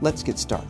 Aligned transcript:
Let's 0.00 0.22
get 0.22 0.38
started. 0.38 0.68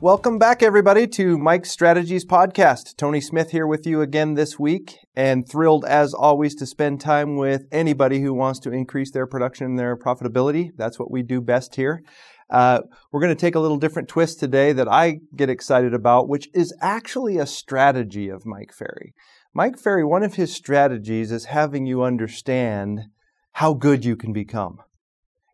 Welcome 0.00 0.38
back, 0.38 0.62
everybody, 0.62 1.06
to 1.06 1.38
Mike's 1.38 1.70
Strategies 1.70 2.24
Podcast. 2.24 2.96
Tony 2.96 3.20
Smith 3.20 3.52
here 3.52 3.66
with 3.66 3.86
you 3.86 4.00
again 4.00 4.34
this 4.34 4.58
week, 4.58 4.98
and 5.14 5.48
thrilled 5.48 5.84
as 5.84 6.12
always 6.12 6.56
to 6.56 6.66
spend 6.66 7.00
time 7.00 7.36
with 7.36 7.62
anybody 7.70 8.20
who 8.20 8.34
wants 8.34 8.58
to 8.60 8.72
increase 8.72 9.12
their 9.12 9.28
production 9.28 9.66
and 9.66 9.78
their 9.78 9.96
profitability. 9.96 10.72
That's 10.76 10.98
what 10.98 11.12
we 11.12 11.22
do 11.22 11.40
best 11.40 11.76
here. 11.76 12.02
Uh, 12.50 12.80
we're 13.12 13.20
going 13.20 13.34
to 13.34 13.40
take 13.40 13.54
a 13.54 13.60
little 13.60 13.78
different 13.78 14.08
twist 14.08 14.40
today 14.40 14.72
that 14.72 14.88
I 14.88 15.20
get 15.36 15.48
excited 15.48 15.94
about, 15.94 16.28
which 16.28 16.48
is 16.52 16.74
actually 16.80 17.38
a 17.38 17.46
strategy 17.46 18.28
of 18.28 18.44
Mike 18.44 18.72
Ferry. 18.72 19.14
Mike 19.54 19.78
Ferry, 19.78 20.04
one 20.04 20.24
of 20.24 20.34
his 20.34 20.52
strategies 20.52 21.30
is 21.30 21.46
having 21.46 21.86
you 21.86 22.02
understand 22.02 23.04
how 23.52 23.74
good 23.74 24.04
you 24.04 24.16
can 24.16 24.32
become 24.32 24.80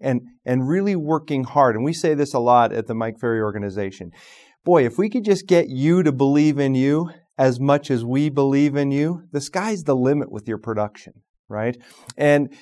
and, 0.00 0.22
and 0.44 0.68
really 0.68 0.96
working 0.96 1.44
hard. 1.44 1.76
And 1.76 1.84
we 1.84 1.92
say 1.92 2.14
this 2.14 2.34
a 2.34 2.38
lot 2.38 2.72
at 2.72 2.86
the 2.86 2.94
Mike 2.94 3.18
Ferry 3.20 3.40
organization. 3.40 4.10
Boy, 4.64 4.84
if 4.84 4.98
we 4.98 5.08
could 5.08 5.24
just 5.24 5.46
get 5.46 5.68
you 5.68 6.02
to 6.02 6.12
believe 6.12 6.58
in 6.58 6.74
you 6.74 7.10
as 7.38 7.58
much 7.58 7.90
as 7.90 8.04
we 8.04 8.28
believe 8.28 8.76
in 8.76 8.90
you, 8.90 9.22
the 9.32 9.40
sky's 9.40 9.84
the 9.84 9.96
limit 9.96 10.30
with 10.30 10.46
your 10.46 10.58
production, 10.58 11.14
right? 11.48 11.76
And 12.16 12.54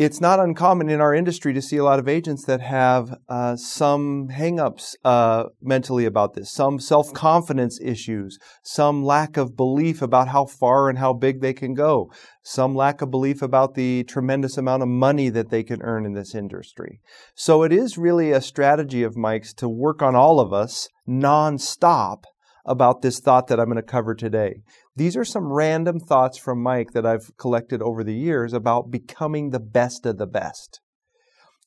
it's 0.00 0.18
not 0.18 0.40
uncommon 0.40 0.88
in 0.88 0.98
our 0.98 1.14
industry 1.14 1.52
to 1.52 1.60
see 1.60 1.76
a 1.76 1.84
lot 1.84 1.98
of 1.98 2.08
agents 2.08 2.46
that 2.46 2.62
have 2.62 3.18
uh, 3.28 3.54
some 3.54 4.28
hangups 4.28 4.94
uh, 5.04 5.44
mentally 5.60 6.06
about 6.06 6.32
this, 6.32 6.50
some 6.50 6.80
self 6.80 7.12
confidence 7.12 7.78
issues, 7.82 8.38
some 8.62 9.04
lack 9.04 9.36
of 9.36 9.58
belief 9.58 10.00
about 10.00 10.28
how 10.28 10.46
far 10.46 10.88
and 10.88 10.98
how 10.98 11.12
big 11.12 11.42
they 11.42 11.52
can 11.52 11.74
go, 11.74 12.10
some 12.42 12.74
lack 12.74 13.02
of 13.02 13.10
belief 13.10 13.42
about 13.42 13.74
the 13.74 14.02
tremendous 14.04 14.56
amount 14.56 14.82
of 14.82 14.88
money 14.88 15.28
that 15.28 15.50
they 15.50 15.62
can 15.62 15.82
earn 15.82 16.06
in 16.06 16.14
this 16.14 16.34
industry. 16.34 17.02
So 17.34 17.62
it 17.62 17.70
is 17.70 17.98
really 17.98 18.32
a 18.32 18.40
strategy 18.40 19.02
of 19.02 19.18
Mike's 19.18 19.52
to 19.52 19.68
work 19.68 20.00
on 20.00 20.16
all 20.16 20.40
of 20.40 20.50
us 20.50 20.88
nonstop 21.06 22.22
about 22.64 23.02
this 23.02 23.20
thought 23.20 23.46
that 23.48 23.58
I'm 23.58 23.66
going 23.66 23.76
to 23.76 23.82
cover 23.82 24.14
today. 24.14 24.62
These 24.96 25.16
are 25.16 25.24
some 25.24 25.52
random 25.52 26.00
thoughts 26.00 26.38
from 26.38 26.62
Mike 26.62 26.92
that 26.92 27.06
I've 27.06 27.30
collected 27.36 27.82
over 27.82 28.04
the 28.04 28.14
years 28.14 28.52
about 28.52 28.90
becoming 28.90 29.50
the 29.50 29.60
best 29.60 30.06
of 30.06 30.18
the 30.18 30.26
best. 30.26 30.80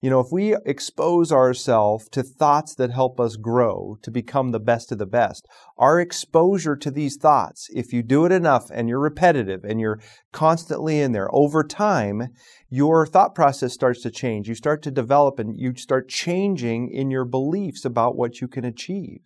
You 0.03 0.09
know, 0.09 0.19
if 0.19 0.33
we 0.33 0.53
expose 0.65 1.31
ourselves 1.31 2.09
to 2.09 2.23
thoughts 2.23 2.75
that 2.75 2.91
help 2.91 3.21
us 3.21 3.37
grow 3.37 3.97
to 4.01 4.11
become 4.11 4.51
the 4.51 4.59
best 4.59 4.91
of 4.91 4.97
the 4.97 5.05
best, 5.05 5.47
our 5.77 5.97
exposure 5.97 6.75
to 6.75 6.91
these 6.91 7.15
thoughts, 7.15 7.69
if 7.73 7.93
you 7.93 8.03
do 8.03 8.25
it 8.25 8.33
enough 8.33 8.69
and 8.69 8.89
you're 8.89 8.99
repetitive 8.99 9.63
and 9.63 9.79
you're 9.79 10.01
constantly 10.33 10.99
in 10.99 11.13
there 11.13 11.33
over 11.33 11.63
time, 11.63 12.33
your 12.69 13.07
thought 13.07 13.33
process 13.33 13.71
starts 13.71 14.01
to 14.01 14.11
change. 14.11 14.49
You 14.49 14.55
start 14.55 14.81
to 14.81 14.91
develop 14.91 15.39
and 15.39 15.57
you 15.57 15.73
start 15.77 16.09
changing 16.09 16.89
in 16.89 17.09
your 17.09 17.23
beliefs 17.23 17.85
about 17.85 18.17
what 18.17 18.41
you 18.41 18.49
can 18.49 18.65
achieve. 18.65 19.21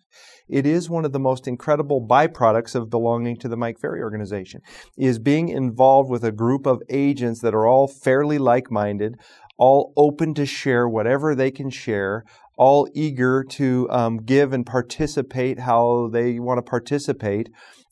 It 0.48 0.66
is 0.66 0.90
one 0.90 1.06
of 1.06 1.12
the 1.12 1.20
most 1.20 1.48
incredible 1.48 2.06
byproducts 2.06 2.76
of 2.76 2.90
belonging 2.90 3.38
to 3.38 3.48
the 3.48 3.58
Mike 3.58 3.80
Ferry 3.80 4.02
organization 4.02 4.62
is 4.96 5.20
being 5.20 5.50
involved 5.50 6.10
with 6.10 6.24
a 6.24 6.32
group 6.32 6.66
of 6.66 6.82
agents 6.90 7.42
that 7.42 7.54
are 7.56 7.68
all 7.68 7.88
fairly 7.88 8.38
like-minded, 8.38 9.18
all 9.58 9.94
open 9.98 10.34
to 10.36 10.46
share 10.46 10.88
whatever 10.88 11.36
they 11.36 11.52
can 11.52 11.70
share, 11.70 12.24
all 12.58 12.88
eager 12.94 13.44
to 13.44 13.88
um, 13.90 14.18
give 14.18 14.54
and 14.54 14.66
participate 14.66 15.60
how 15.60 16.10
they 16.12 16.40
want 16.40 16.58
to 16.58 16.62
participate. 16.62 17.50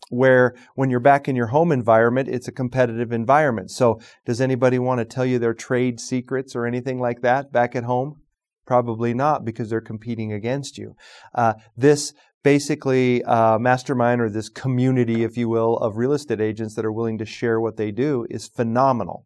Where 0.09 0.53
when 0.75 0.91
you're 0.91 0.99
back 0.99 1.27
in 1.27 1.35
your 1.35 1.47
home 1.47 1.71
environment, 1.71 2.29
it's 2.29 2.47
a 2.47 2.51
competitive 2.51 3.11
environment. 3.11 3.71
So, 3.71 3.99
does 4.23 4.39
anybody 4.39 4.77
want 4.77 4.99
to 4.99 5.05
tell 5.05 5.25
you 5.25 5.39
their 5.39 5.55
trade 5.55 5.99
secrets 5.99 6.55
or 6.55 6.67
anything 6.67 6.99
like 6.99 7.21
that 7.21 7.51
back 7.51 7.75
at 7.75 7.85
home? 7.85 8.21
Probably 8.67 9.15
not 9.15 9.43
because 9.43 9.71
they're 9.71 9.81
competing 9.81 10.31
against 10.31 10.77
you. 10.77 10.95
Uh, 11.33 11.55
this 11.75 12.13
basically 12.45 13.23
uh, 13.23 13.57
mastermind 13.57 14.21
or 14.21 14.29
this 14.29 14.49
community, 14.49 15.23
if 15.23 15.35
you 15.35 15.49
will, 15.49 15.77
of 15.77 15.97
real 15.97 16.13
estate 16.13 16.39
agents 16.39 16.75
that 16.75 16.85
are 16.85 16.91
willing 16.91 17.17
to 17.17 17.25
share 17.25 17.59
what 17.59 17.75
they 17.75 17.89
do 17.89 18.27
is 18.29 18.47
phenomenal. 18.47 19.25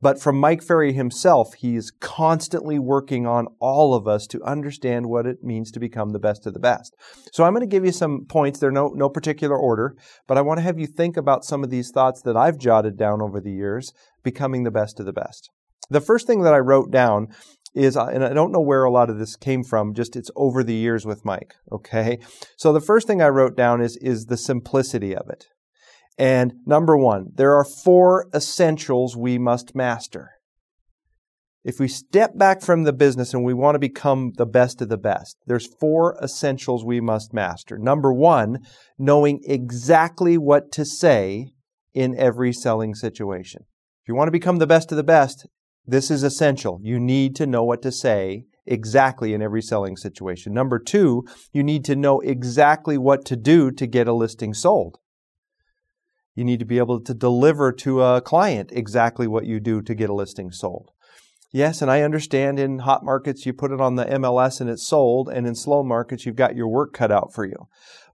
But 0.00 0.20
from 0.20 0.38
Mike 0.38 0.62
Ferry 0.62 0.92
himself, 0.92 1.54
he 1.54 1.74
is 1.74 1.90
constantly 1.90 2.78
working 2.78 3.26
on 3.26 3.46
all 3.60 3.94
of 3.94 4.06
us 4.06 4.26
to 4.28 4.42
understand 4.42 5.06
what 5.06 5.26
it 5.26 5.42
means 5.42 5.70
to 5.72 5.80
become 5.80 6.10
the 6.10 6.18
best 6.18 6.46
of 6.46 6.52
the 6.52 6.60
best. 6.60 6.94
So 7.32 7.44
I'm 7.44 7.54
going 7.54 7.62
to 7.62 7.66
give 7.66 7.84
you 7.84 7.92
some 7.92 8.26
points. 8.28 8.58
They're 8.58 8.70
no, 8.70 8.88
no 8.94 9.08
particular 9.08 9.56
order, 9.56 9.96
but 10.26 10.36
I 10.36 10.42
want 10.42 10.58
to 10.58 10.62
have 10.62 10.78
you 10.78 10.86
think 10.86 11.16
about 11.16 11.44
some 11.44 11.64
of 11.64 11.70
these 11.70 11.90
thoughts 11.90 12.20
that 12.22 12.36
I've 12.36 12.58
jotted 12.58 12.98
down 12.98 13.22
over 13.22 13.40
the 13.40 13.52
years, 13.52 13.92
becoming 14.22 14.64
the 14.64 14.70
best 14.70 15.00
of 15.00 15.06
the 15.06 15.12
best. 15.12 15.48
The 15.88 16.00
first 16.00 16.26
thing 16.26 16.42
that 16.42 16.54
I 16.54 16.58
wrote 16.58 16.90
down 16.90 17.28
is, 17.74 17.96
uh, 17.96 18.06
and 18.06 18.24
I 18.24 18.32
don't 18.32 18.52
know 18.52 18.60
where 18.60 18.84
a 18.84 18.90
lot 18.90 19.10
of 19.10 19.18
this 19.18 19.36
came 19.36 19.62
from, 19.62 19.94
just 19.94 20.16
it's 20.16 20.30
over 20.34 20.62
the 20.62 20.74
years 20.74 21.06
with 21.06 21.24
Mike, 21.24 21.54
okay? 21.70 22.18
So 22.56 22.72
the 22.72 22.80
first 22.80 23.06
thing 23.06 23.22
I 23.22 23.28
wrote 23.28 23.56
down 23.56 23.80
is, 23.80 23.96
is 24.00 24.26
the 24.26 24.36
simplicity 24.36 25.14
of 25.14 25.28
it. 25.28 25.46
And 26.18 26.54
number 26.64 26.96
one, 26.96 27.32
there 27.34 27.54
are 27.54 27.64
four 27.64 28.26
essentials 28.34 29.16
we 29.16 29.38
must 29.38 29.74
master. 29.74 30.30
If 31.62 31.80
we 31.80 31.88
step 31.88 32.38
back 32.38 32.62
from 32.62 32.84
the 32.84 32.92
business 32.92 33.34
and 33.34 33.44
we 33.44 33.52
want 33.52 33.74
to 33.74 33.80
become 33.80 34.32
the 34.36 34.46
best 34.46 34.80
of 34.80 34.88
the 34.88 34.96
best, 34.96 35.36
there's 35.46 35.66
four 35.80 36.16
essentials 36.22 36.84
we 36.84 37.00
must 37.00 37.34
master. 37.34 37.76
Number 37.76 38.12
one, 38.12 38.60
knowing 38.96 39.40
exactly 39.44 40.38
what 40.38 40.70
to 40.72 40.84
say 40.84 41.48
in 41.92 42.16
every 42.16 42.52
selling 42.52 42.94
situation. 42.94 43.62
If 44.02 44.08
you 44.08 44.14
want 44.14 44.28
to 44.28 44.32
become 44.32 44.58
the 44.58 44.66
best 44.66 44.92
of 44.92 44.96
the 44.96 45.02
best, 45.02 45.48
this 45.84 46.08
is 46.10 46.22
essential. 46.22 46.78
You 46.82 47.00
need 47.00 47.34
to 47.36 47.46
know 47.46 47.64
what 47.64 47.82
to 47.82 47.90
say 47.90 48.44
exactly 48.64 49.34
in 49.34 49.42
every 49.42 49.62
selling 49.62 49.96
situation. 49.96 50.54
Number 50.54 50.78
two, 50.78 51.24
you 51.52 51.64
need 51.64 51.84
to 51.86 51.96
know 51.96 52.20
exactly 52.20 52.96
what 52.96 53.24
to 53.24 53.34
do 53.34 53.72
to 53.72 53.86
get 53.86 54.06
a 54.06 54.12
listing 54.12 54.54
sold. 54.54 54.98
You 56.36 56.44
need 56.44 56.58
to 56.60 56.66
be 56.66 56.78
able 56.78 57.00
to 57.00 57.14
deliver 57.14 57.72
to 57.72 58.02
a 58.02 58.20
client 58.20 58.70
exactly 58.72 59.26
what 59.26 59.46
you 59.46 59.58
do 59.58 59.80
to 59.80 59.94
get 59.94 60.10
a 60.10 60.14
listing 60.14 60.52
sold. 60.52 60.90
Yes, 61.50 61.80
and 61.80 61.90
I 61.90 62.02
understand 62.02 62.60
in 62.60 62.80
hot 62.80 63.02
markets 63.02 63.46
you 63.46 63.54
put 63.54 63.72
it 63.72 63.80
on 63.80 63.94
the 63.94 64.04
MLS 64.04 64.60
and 64.60 64.68
it's 64.68 64.86
sold, 64.86 65.30
and 65.30 65.46
in 65.46 65.54
slow 65.54 65.82
markets 65.82 66.26
you've 66.26 66.36
got 66.36 66.54
your 66.54 66.68
work 66.68 66.92
cut 66.92 67.10
out 67.10 67.32
for 67.32 67.46
you. 67.46 67.68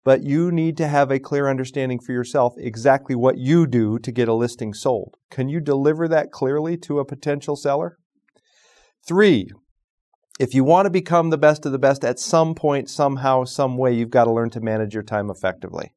But 0.04 0.22
you 0.22 0.52
need 0.52 0.76
to 0.76 0.86
have 0.86 1.10
a 1.10 1.18
clear 1.18 1.48
understanding 1.48 1.98
for 1.98 2.12
yourself 2.12 2.54
exactly 2.56 3.16
what 3.16 3.38
you 3.38 3.66
do 3.66 3.98
to 3.98 4.12
get 4.12 4.28
a 4.28 4.34
listing 4.34 4.72
sold. 4.72 5.16
Can 5.28 5.48
you 5.48 5.60
deliver 5.60 6.06
that 6.06 6.30
clearly 6.30 6.76
to 6.78 7.00
a 7.00 7.04
potential 7.04 7.56
seller? 7.56 7.98
Three, 9.04 9.50
if 10.38 10.54
you 10.54 10.62
want 10.62 10.86
to 10.86 10.90
become 10.90 11.30
the 11.30 11.38
best 11.38 11.66
of 11.66 11.72
the 11.72 11.78
best 11.78 12.04
at 12.04 12.20
some 12.20 12.54
point, 12.54 12.88
somehow, 12.88 13.42
some 13.44 13.76
way, 13.76 13.92
you've 13.92 14.10
got 14.10 14.24
to 14.24 14.32
learn 14.32 14.50
to 14.50 14.60
manage 14.60 14.94
your 14.94 15.02
time 15.02 15.30
effectively. 15.30 15.92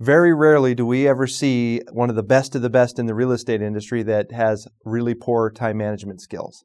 Very 0.00 0.32
rarely 0.32 0.74
do 0.74 0.86
we 0.86 1.06
ever 1.06 1.26
see 1.26 1.82
one 1.92 2.08
of 2.08 2.16
the 2.16 2.22
best 2.22 2.54
of 2.54 2.62
the 2.62 2.70
best 2.70 2.98
in 2.98 3.04
the 3.04 3.14
real 3.14 3.32
estate 3.32 3.60
industry 3.60 4.02
that 4.04 4.32
has 4.32 4.66
really 4.82 5.14
poor 5.14 5.50
time 5.50 5.76
management 5.76 6.22
skills. 6.22 6.64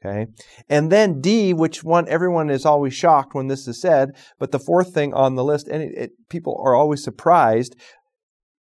Okay. 0.00 0.28
And 0.68 0.92
then 0.92 1.20
D, 1.20 1.52
which 1.52 1.82
one 1.82 2.08
everyone 2.08 2.48
is 2.48 2.64
always 2.64 2.94
shocked 2.94 3.34
when 3.34 3.48
this 3.48 3.66
is 3.66 3.80
said, 3.80 4.10
but 4.38 4.52
the 4.52 4.60
fourth 4.60 4.94
thing 4.94 5.12
on 5.12 5.34
the 5.34 5.42
list, 5.42 5.66
and 5.66 5.82
it, 5.82 5.92
it, 5.96 6.10
people 6.28 6.62
are 6.64 6.76
always 6.76 7.02
surprised. 7.02 7.74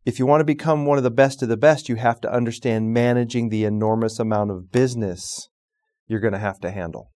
If 0.06 0.18
you 0.18 0.24
want 0.24 0.40
to 0.40 0.46
become 0.46 0.86
one 0.86 0.96
of 0.96 1.04
the 1.04 1.10
best 1.10 1.42
of 1.42 1.50
the 1.50 1.58
best, 1.58 1.90
you 1.90 1.96
have 1.96 2.22
to 2.22 2.32
understand 2.32 2.94
managing 2.94 3.50
the 3.50 3.64
enormous 3.64 4.18
amount 4.18 4.52
of 4.52 4.72
business 4.72 5.50
you're 6.08 6.20
going 6.20 6.32
to 6.32 6.38
have 6.38 6.60
to 6.60 6.70
handle. 6.70 7.10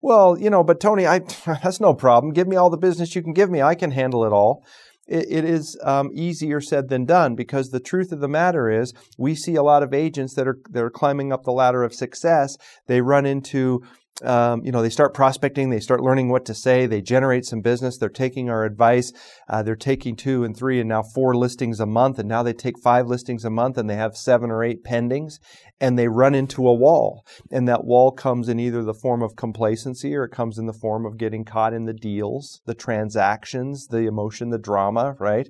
Well, 0.00 0.38
you 0.38 0.48
know, 0.48 0.64
but 0.64 0.80
Tony, 0.80 1.06
I, 1.06 1.18
that's 1.46 1.80
no 1.80 1.92
problem. 1.92 2.32
Give 2.32 2.48
me 2.48 2.56
all 2.56 2.70
the 2.70 2.78
business 2.78 3.14
you 3.14 3.22
can 3.22 3.34
give 3.34 3.50
me. 3.50 3.60
I 3.60 3.74
can 3.74 3.90
handle 3.90 4.24
it 4.24 4.32
all 4.32 4.64
it, 5.08 5.26
it 5.30 5.44
is 5.44 5.78
um, 5.82 6.10
easier 6.14 6.60
said 6.60 6.88
than 6.88 7.04
done 7.04 7.34
because 7.34 7.68
the 7.68 7.80
truth 7.80 8.12
of 8.12 8.20
the 8.20 8.28
matter 8.28 8.70
is 8.70 8.92
we 9.18 9.34
see 9.34 9.54
a 9.54 9.62
lot 9.62 9.82
of 9.82 9.92
agents 9.92 10.34
that 10.34 10.46
are 10.46 10.58
that 10.70 10.82
are 10.82 10.90
climbing 10.90 11.32
up 11.32 11.44
the 11.44 11.52
ladder 11.52 11.82
of 11.82 11.94
success. 11.94 12.56
They 12.86 13.00
run 13.00 13.26
into 13.26 13.82
um, 14.22 14.62
you 14.64 14.70
know, 14.70 14.82
they 14.82 14.90
start 14.90 15.14
prospecting, 15.14 15.70
they 15.70 15.80
start 15.80 16.00
learning 16.00 16.28
what 16.28 16.44
to 16.44 16.54
say, 16.54 16.86
they 16.86 17.00
generate 17.00 17.44
some 17.44 17.60
business, 17.60 17.96
they're 17.96 18.08
taking 18.08 18.50
our 18.50 18.64
advice, 18.64 19.12
uh, 19.48 19.62
they're 19.62 19.74
taking 19.74 20.16
two 20.16 20.44
and 20.44 20.56
three 20.56 20.78
and 20.78 20.88
now 20.88 21.02
four 21.02 21.34
listings 21.34 21.80
a 21.80 21.86
month, 21.86 22.18
and 22.18 22.28
now 22.28 22.42
they 22.42 22.52
take 22.52 22.78
five 22.78 23.06
listings 23.06 23.44
a 23.44 23.50
month 23.50 23.78
and 23.78 23.88
they 23.88 23.96
have 23.96 24.16
seven 24.16 24.50
or 24.50 24.62
eight 24.62 24.84
pendings, 24.84 25.38
and 25.80 25.98
they 25.98 26.08
run 26.08 26.34
into 26.34 26.68
a 26.68 26.74
wall. 26.74 27.24
And 27.50 27.66
that 27.68 27.84
wall 27.84 28.12
comes 28.12 28.48
in 28.48 28.60
either 28.60 28.84
the 28.84 28.94
form 28.94 29.22
of 29.22 29.34
complacency 29.34 30.14
or 30.14 30.24
it 30.24 30.32
comes 30.32 30.58
in 30.58 30.66
the 30.66 30.72
form 30.72 31.06
of 31.06 31.16
getting 31.16 31.44
caught 31.44 31.72
in 31.72 31.86
the 31.86 31.94
deals, 31.94 32.60
the 32.66 32.74
transactions, 32.74 33.88
the 33.88 34.06
emotion, 34.06 34.50
the 34.50 34.58
drama, 34.58 35.16
right? 35.18 35.48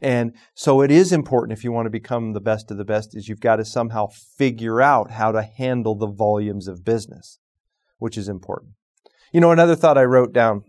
And 0.00 0.34
so 0.54 0.80
it 0.80 0.90
is 0.90 1.12
important 1.12 1.58
if 1.58 1.64
you 1.64 1.72
want 1.72 1.86
to 1.86 1.90
become 1.90 2.32
the 2.32 2.40
best 2.40 2.70
of 2.70 2.78
the 2.78 2.84
best 2.84 3.16
is 3.16 3.28
you've 3.28 3.40
got 3.40 3.56
to 3.56 3.64
somehow 3.64 4.06
figure 4.36 4.80
out 4.80 5.10
how 5.10 5.32
to 5.32 5.42
handle 5.42 5.96
the 5.96 6.06
volumes 6.06 6.68
of 6.68 6.84
business 6.84 7.38
which 7.98 8.16
is 8.16 8.28
important. 8.28 8.72
You 9.32 9.40
know, 9.40 9.52
another 9.52 9.76
thought 9.76 9.98
I 9.98 10.04
wrote 10.04 10.32
down, 10.32 10.62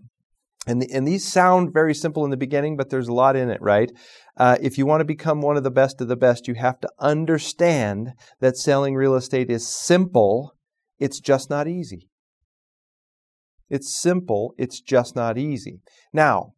and, 0.68 0.82
the, 0.82 0.92
and 0.92 1.08
these 1.08 1.26
sound 1.26 1.74
very 1.74 1.96
simple 1.96 2.26
in 2.26 2.32
the 2.32 2.38
beginning, 2.38 2.76
but 2.76 2.90
there's 2.90 3.08
a 3.08 3.14
lot 3.14 3.36
in 3.36 3.50
it, 3.50 3.62
right? 3.62 3.92
Uh, 4.38 4.58
if 4.62 4.78
you 4.78 4.86
want 4.86 5.02
to 5.02 5.06
become 5.06 5.42
one 5.42 5.58
of 5.58 5.64
the 5.64 5.72
best 5.72 6.02
of 6.02 6.08
the 6.08 6.18
best, 6.18 6.48
you 6.48 6.56
have 6.56 6.80
to 6.82 6.90
understand 7.00 8.12
that 8.40 8.58
selling 8.58 8.96
real 8.96 9.16
estate 9.16 9.50
is 9.50 9.68
simple, 9.68 10.54
it's 11.00 11.20
just 11.20 11.50
not 11.50 11.68
easy. 11.68 12.10
It's 13.70 13.98
simple, 14.00 14.54
it's 14.58 14.82
just 14.82 15.16
not 15.16 15.38
easy. 15.38 15.82
Now, 16.12 16.54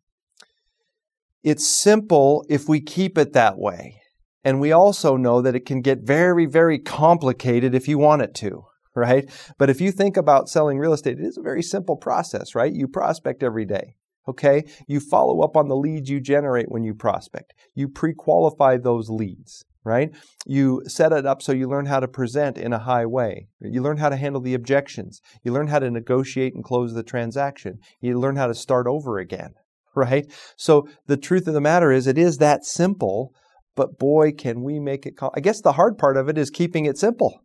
it's 1.44 1.68
simple 1.68 2.46
if 2.50 2.68
we 2.68 2.82
keep 2.82 3.18
it 3.18 3.34
that 3.34 3.58
way. 3.58 3.98
And 4.44 4.60
we 4.60 4.72
also 4.72 5.18
know 5.18 5.42
that 5.42 5.56
it 5.56 5.66
can 5.66 5.82
get 5.82 6.00
very, 6.02 6.48
very 6.48 6.80
complicated 6.80 7.76
if 7.76 7.88
you 7.88 8.00
want 8.00 8.24
it 8.24 8.34
to 8.36 8.64
right? 8.96 9.30
But 9.58 9.70
if 9.70 9.80
you 9.80 9.92
think 9.92 10.18
about 10.18 10.50
selling 10.50 10.78
real 10.78 10.94
estate, 10.94 11.20
it 11.20 11.26
is 11.26 11.38
a 11.38 11.42
very 11.42 11.64
simple 11.64 11.96
process, 11.96 12.56
right? 12.56 12.74
You 12.74 12.88
prospect 12.88 13.44
every 13.44 13.66
day. 13.66 13.96
Okay. 14.28 14.66
You 14.88 15.00
follow 15.00 15.42
up 15.42 15.58
on 15.58 15.68
the 15.68 15.76
leads 15.76 16.10
you 16.10 16.20
generate 16.20 16.70
when 16.70 16.84
you 16.84 16.94
prospect. 16.94 17.54
You 17.74 17.88
pre 17.88 18.14
qualify 18.14 18.78
those 18.78 19.10
leads, 19.10 19.66
right? 19.84 20.12
You 20.46 20.84
set 20.88 21.12
it 21.12 21.26
up 21.26 21.42
so 21.42 21.54
you 21.54 21.68
learn 21.68 21.88
how 21.88 22.00
to 22.00 22.08
present 22.08 22.58
in 22.58 22.72
a 22.72 22.80
high 22.80 23.06
way. 23.06 23.48
You 23.60 23.82
learn 23.82 23.98
how 23.98 24.10
to 24.10 24.18
handle 24.18 24.42
the 24.42 24.54
objections. 24.54 25.22
You 25.44 25.52
learn 25.54 25.68
how 25.68 25.80
to 25.80 25.90
negotiate 25.90 26.54
and 26.54 26.64
close 26.64 26.94
the 26.94 27.04
transaction. 27.04 27.80
You 28.00 28.20
learn 28.20 28.36
how 28.36 28.48
to 28.48 28.54
start 28.54 28.86
over 28.86 29.18
again, 29.18 29.54
right? 29.96 30.32
So 30.56 30.88
the 31.08 31.18
truth 31.18 31.48
of 31.48 31.56
the 31.56 31.62
matter 31.62 31.92
is, 31.92 32.06
it 32.06 32.18
is 32.18 32.38
that 32.38 32.64
simple, 32.64 33.34
but 33.76 33.98
boy, 33.98 34.34
can 34.34 34.62
we 34.62 34.80
make 34.80 35.08
it. 35.08 35.16
I 35.34 35.40
guess 35.40 35.62
the 35.62 35.74
hard 35.74 35.98
part 35.98 36.16
of 36.16 36.30
it 36.30 36.38
is 36.38 36.52
keeping 36.52 36.86
it 36.86 37.00
simple 37.00 37.42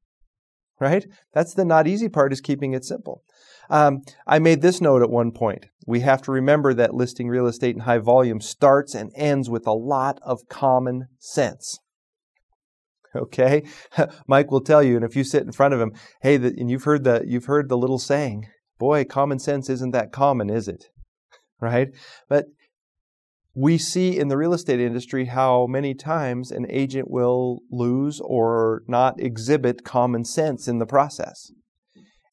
right? 0.81 1.05
That's 1.33 1.55
the 1.55 1.65
not 1.65 1.87
easy 1.87 2.09
part 2.09 2.33
is 2.33 2.41
keeping 2.41 2.73
it 2.73 2.85
simple. 2.85 3.23
Um, 3.69 4.03
I 4.27 4.39
made 4.39 4.63
this 4.63 4.81
note 4.81 5.03
at 5.03 5.11
one 5.11 5.33
point. 5.33 5.67
We 5.87 6.01
have 6.01 6.23
to 6.23 6.33
remember 6.33 6.75
that 6.75 6.95
listing 6.95 7.29
real 7.29 7.47
estate 7.47 7.75
in 7.75 7.83
high 7.83 7.99
volume 7.99 8.41
starts 8.41 8.95
and 8.95 9.11
ends 9.17 9.51
with 9.51 9.67
a 9.67 9.73
lot 9.73 10.19
of 10.23 10.49
common 10.49 11.07
sense. 11.19 11.79
Okay, 13.15 13.65
Mike 14.29 14.51
will 14.51 14.61
tell 14.61 14.83
you, 14.83 14.97
and 14.97 15.05
if 15.05 15.17
you 15.17 15.25
sit 15.25 15.43
in 15.43 15.53
front 15.53 15.75
of 15.75 15.81
him, 15.81 15.93
hey, 16.21 16.37
the, 16.37 16.49
and 16.49 16.71
you've 16.71 16.85
heard 16.85 17.05
the 17.05 17.25
you've 17.27 17.47
heard 17.47 17.69
the 17.69 17.79
little 17.79 17.99
saying, 17.99 18.47
boy, 18.79 19.05
common 19.05 19.39
sense 19.39 19.71
isn't 19.71 19.93
that 19.93 20.13
common, 20.13 20.51
is 20.51 20.69
it? 20.69 20.85
Right? 21.59 21.89
But 22.29 22.45
we 23.57 23.79
see 23.79 24.19
in 24.19 24.29
the 24.29 24.37
real 24.37 24.53
estate 24.53 24.81
industry 24.81 25.25
how 25.25 25.67
many 25.67 25.95
times 25.95 26.51
an 26.51 26.67
agent 26.69 27.11
will 27.11 27.61
lose 27.71 28.21
or 28.23 28.83
not 28.87 29.19
exhibit 29.19 29.83
common 29.83 30.27
sense 30.27 30.69
in 30.69 30.79
the 30.79 30.85
process. 30.85 31.51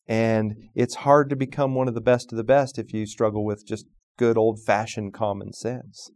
And 0.06 0.56
it's 0.76 0.96
hard 0.96 1.30
to 1.30 1.38
become 1.38 1.76
one 1.76 1.88
of 1.88 1.94
the 1.94 2.02
best 2.02 2.34
of 2.34 2.38
the 2.38 2.44
best 2.44 2.78
if 2.78 2.92
you 2.92 3.06
struggle 3.06 3.46
with 3.46 3.66
just 3.66 3.86
good 4.18 4.38
old 4.38 4.60
fashioned 4.66 5.14
common 5.14 5.54
sense. 5.54 6.12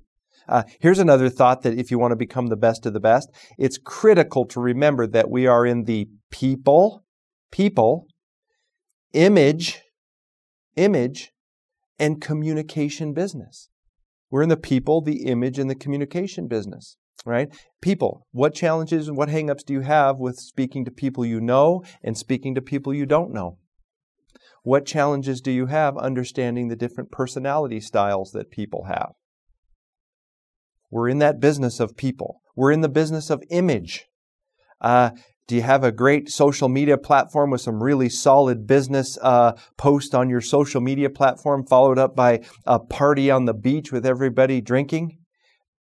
Uh, 0.46 0.64
here's 0.82 1.00
another 1.00 1.30
thought 1.30 1.62
that 1.62 1.80
if 1.80 1.90
you 1.90 1.98
want 1.98 2.12
to 2.12 2.18
become 2.18 2.48
the 2.48 2.58
best 2.58 2.86
of 2.86 2.92
the 2.92 3.00
best, 3.00 3.30
it's 3.58 3.78
critical 3.78 4.46
to 4.48 4.60
remember 4.60 5.08
that 5.08 5.30
we 5.30 5.48
are 5.48 5.66
in 5.66 5.86
the 5.86 6.10
people, 6.32 7.06
people, 7.50 8.08
image, 9.14 9.82
image, 10.76 11.32
and 11.98 12.20
communication 12.20 13.14
business. 13.14 13.70
We're 14.30 14.44
in 14.44 14.50
the 14.50 14.58
people, 14.58 15.02
the 15.02 15.26
image, 15.26 15.58
and 15.58 15.70
the 15.70 15.76
communication 15.76 16.48
business, 16.48 16.98
right? 17.26 17.50
People, 17.82 18.28
what 18.32 18.54
challenges 18.54 19.08
and 19.08 19.16
what 19.16 19.30
hangups 19.30 19.64
do 19.66 19.74
you 19.74 19.82
have 19.82 20.20
with 20.20 20.38
speaking 20.38 20.84
to 20.86 20.92
people 20.92 21.26
you 21.26 21.40
know 21.40 21.84
and 22.04 22.18
speaking 22.18 22.54
to 22.56 22.62
people 22.62 22.94
you 22.94 23.06
don't 23.06 23.34
know? 23.34 23.58
What 24.64 24.86
challenges 24.86 25.40
do 25.40 25.52
you 25.52 25.68
have 25.68 25.98
understanding 25.98 26.68
the 26.68 26.76
different 26.76 27.10
personality 27.10 27.80
styles 27.80 28.32
that 28.32 28.52
people 28.52 28.86
have? 28.86 29.14
We're 30.92 31.08
in 31.10 31.20
that 31.20 31.40
business 31.40 31.80
of 31.80 31.96
people. 31.96 32.42
We're 32.56 32.72
in 32.72 32.82
the 32.82 32.90
business 32.90 33.30
of 33.30 33.44
image. 33.50 34.08
Uh, 34.82 35.12
do 35.48 35.56
you 35.56 35.62
have 35.62 35.84
a 35.84 35.94
great 35.94 36.30
social 36.30 36.68
media 36.68 36.98
platform 36.98 37.52
with 37.52 37.62
some 37.62 37.82
really 37.82 38.10
solid 38.10 38.68
business 38.68 39.18
uh, 39.22 39.54
post 39.78 40.14
on 40.14 40.30
your 40.30 40.42
social 40.42 40.82
media 40.82 41.10
platform, 41.10 41.66
followed 41.66 41.98
up 41.98 42.16
by 42.16 42.42
a 42.66 42.80
party 42.80 43.32
on 43.32 43.46
the 43.46 43.54
beach 43.54 43.92
with 43.92 44.06
everybody 44.06 44.60
drinking? 44.60 45.18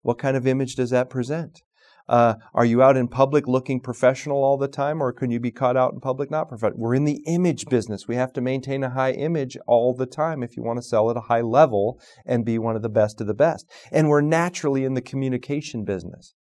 What 0.02 0.20
kind 0.20 0.36
of 0.36 0.46
image 0.46 0.76
does 0.76 0.90
that 0.90 1.10
present? 1.10 1.62
Uh, 2.10 2.36
are 2.54 2.66
you 2.66 2.84
out 2.84 2.98
in 2.98 3.08
public 3.08 3.48
looking 3.48 3.80
professional 3.80 4.44
all 4.44 4.58
the 4.58 4.68
time, 4.68 5.02
or 5.02 5.14
can 5.14 5.32
you 5.32 5.40
be 5.40 5.52
caught 5.52 5.78
out 5.78 5.94
in 5.94 6.02
public 6.02 6.30
not 6.30 6.50
professional? 6.50 6.82
We're 6.82 6.96
in 6.96 7.06
the 7.06 7.24
image 7.26 7.68
business. 7.68 8.06
We 8.06 8.18
have 8.18 8.34
to 8.34 8.42
maintain 8.42 8.84
a 8.84 8.90
high 8.90 9.14
image 9.14 9.56
all 9.66 9.96
the 9.96 10.06
time 10.06 10.44
if 10.44 10.58
you 10.58 10.64
want 10.64 10.80
to 10.80 10.84
sell 10.84 11.10
at 11.10 11.16
a 11.16 11.22
high 11.22 11.40
level 11.40 12.02
and 12.26 12.44
be 12.44 12.60
one 12.60 12.76
of 12.76 12.82
the 12.82 12.90
best 12.90 13.22
of 13.22 13.28
the 13.28 13.34
best. 13.34 13.66
And 13.94 14.10
we're 14.10 14.20
naturally 14.20 14.84
in 14.84 14.96
the 14.96 15.02
communication 15.02 15.86
business 15.86 16.34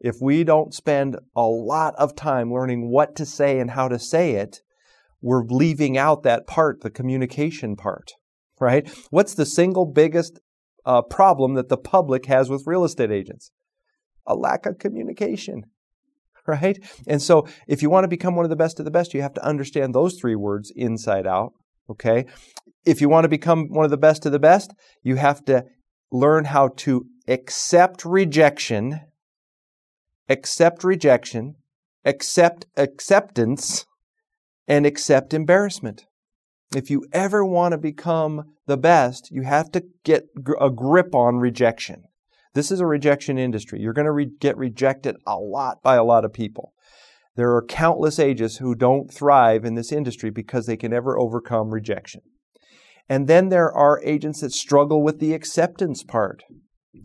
if 0.00 0.16
we 0.20 0.44
don't 0.44 0.74
spend 0.74 1.16
a 1.34 1.42
lot 1.42 1.94
of 1.96 2.14
time 2.14 2.52
learning 2.52 2.90
what 2.90 3.16
to 3.16 3.26
say 3.26 3.58
and 3.58 3.70
how 3.70 3.88
to 3.88 3.98
say 3.98 4.32
it, 4.32 4.60
we're 5.20 5.44
leaving 5.44 5.98
out 5.98 6.22
that 6.22 6.46
part, 6.46 6.82
the 6.82 6.90
communication 6.90 7.74
part, 7.74 8.12
right? 8.60 8.88
What's 9.10 9.34
the 9.34 9.46
single 9.46 9.86
biggest 9.86 10.40
uh, 10.84 11.02
problem 11.02 11.54
that 11.54 11.68
the 11.68 11.76
public 11.76 12.26
has 12.26 12.48
with 12.48 12.66
real 12.66 12.84
estate 12.84 13.10
agents? 13.10 13.50
A 14.26 14.34
lack 14.34 14.66
of 14.66 14.78
communication, 14.78 15.64
right? 16.46 16.78
And 17.06 17.20
so 17.20 17.48
if 17.66 17.82
you 17.82 17.90
want 17.90 18.04
to 18.04 18.08
become 18.08 18.36
one 18.36 18.44
of 18.44 18.50
the 18.50 18.56
best 18.56 18.78
of 18.78 18.84
the 18.84 18.90
best, 18.92 19.14
you 19.14 19.22
have 19.22 19.34
to 19.34 19.44
understand 19.44 19.94
those 19.94 20.14
three 20.14 20.36
words 20.36 20.72
inside 20.76 21.26
out, 21.26 21.52
okay? 21.90 22.26
If 22.86 23.00
you 23.00 23.08
want 23.08 23.24
to 23.24 23.28
become 23.28 23.66
one 23.68 23.84
of 23.84 23.90
the 23.90 23.96
best 23.96 24.24
of 24.24 24.32
the 24.32 24.38
best, 24.38 24.72
you 25.02 25.16
have 25.16 25.44
to 25.46 25.64
learn 26.12 26.44
how 26.44 26.68
to 26.68 27.06
accept 27.26 28.04
rejection 28.04 29.00
accept 30.28 30.84
rejection, 30.84 31.54
accept 32.04 32.66
acceptance, 32.76 33.86
and 34.66 34.84
accept 34.86 35.32
embarrassment. 35.32 36.04
If 36.76 36.90
you 36.90 37.06
ever 37.12 37.44
want 37.44 37.72
to 37.72 37.78
become 37.78 38.54
the 38.66 38.76
best, 38.76 39.30
you 39.30 39.42
have 39.42 39.70
to 39.72 39.84
get 40.04 40.24
a 40.60 40.70
grip 40.70 41.14
on 41.14 41.36
rejection. 41.36 42.04
This 42.54 42.70
is 42.70 42.80
a 42.80 42.86
rejection 42.86 43.38
industry. 43.38 43.80
You're 43.80 43.94
going 43.94 44.04
to 44.06 44.12
re- 44.12 44.30
get 44.40 44.56
rejected 44.56 45.16
a 45.26 45.36
lot 45.36 45.78
by 45.82 45.96
a 45.96 46.04
lot 46.04 46.24
of 46.24 46.32
people. 46.32 46.72
There 47.36 47.54
are 47.54 47.64
countless 47.64 48.18
agents 48.18 48.56
who 48.56 48.74
don't 48.74 49.12
thrive 49.12 49.64
in 49.64 49.76
this 49.76 49.92
industry 49.92 50.30
because 50.30 50.66
they 50.66 50.76
can 50.76 50.90
never 50.90 51.18
overcome 51.18 51.70
rejection. 51.70 52.20
And 53.08 53.28
then 53.28 53.48
there 53.48 53.72
are 53.72 54.02
agents 54.04 54.40
that 54.40 54.52
struggle 54.52 55.02
with 55.02 55.20
the 55.20 55.32
acceptance 55.32 56.02
part. 56.02 56.42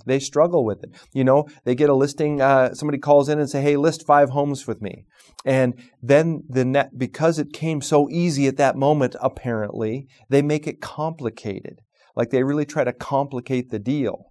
They 0.06 0.20
struggle 0.20 0.66
with 0.66 0.84
it. 0.84 0.92
You 1.14 1.24
know, 1.24 1.48
they 1.66 1.76
get 1.76 1.90
a 1.90 1.96
listing, 1.96 2.42
uh, 2.42 2.74
somebody 2.74 2.98
calls 2.98 3.30
in 3.30 3.40
and 3.40 3.50
say, 3.50 3.62
hey, 3.62 3.78
list 3.78 4.06
five 4.06 4.30
homes 4.30 4.68
with 4.68 4.82
me. 4.82 5.06
And 5.46 5.74
then 6.02 6.44
the 6.48 6.66
net, 6.66 6.98
because 6.98 7.40
it 7.40 7.54
came 7.54 7.82
so 7.82 8.10
easy 8.10 8.48
at 8.48 8.58
that 8.58 8.76
moment, 8.76 9.16
apparently, 9.22 10.08
they 10.30 10.42
make 10.42 10.68
it 10.68 10.82
complicated. 10.82 11.80
Like 12.16 12.30
they 12.30 12.44
really 12.44 12.66
try 12.66 12.84
to 12.84 12.94
complicate 12.94 13.70
the 13.70 13.80
deal. 13.80 14.26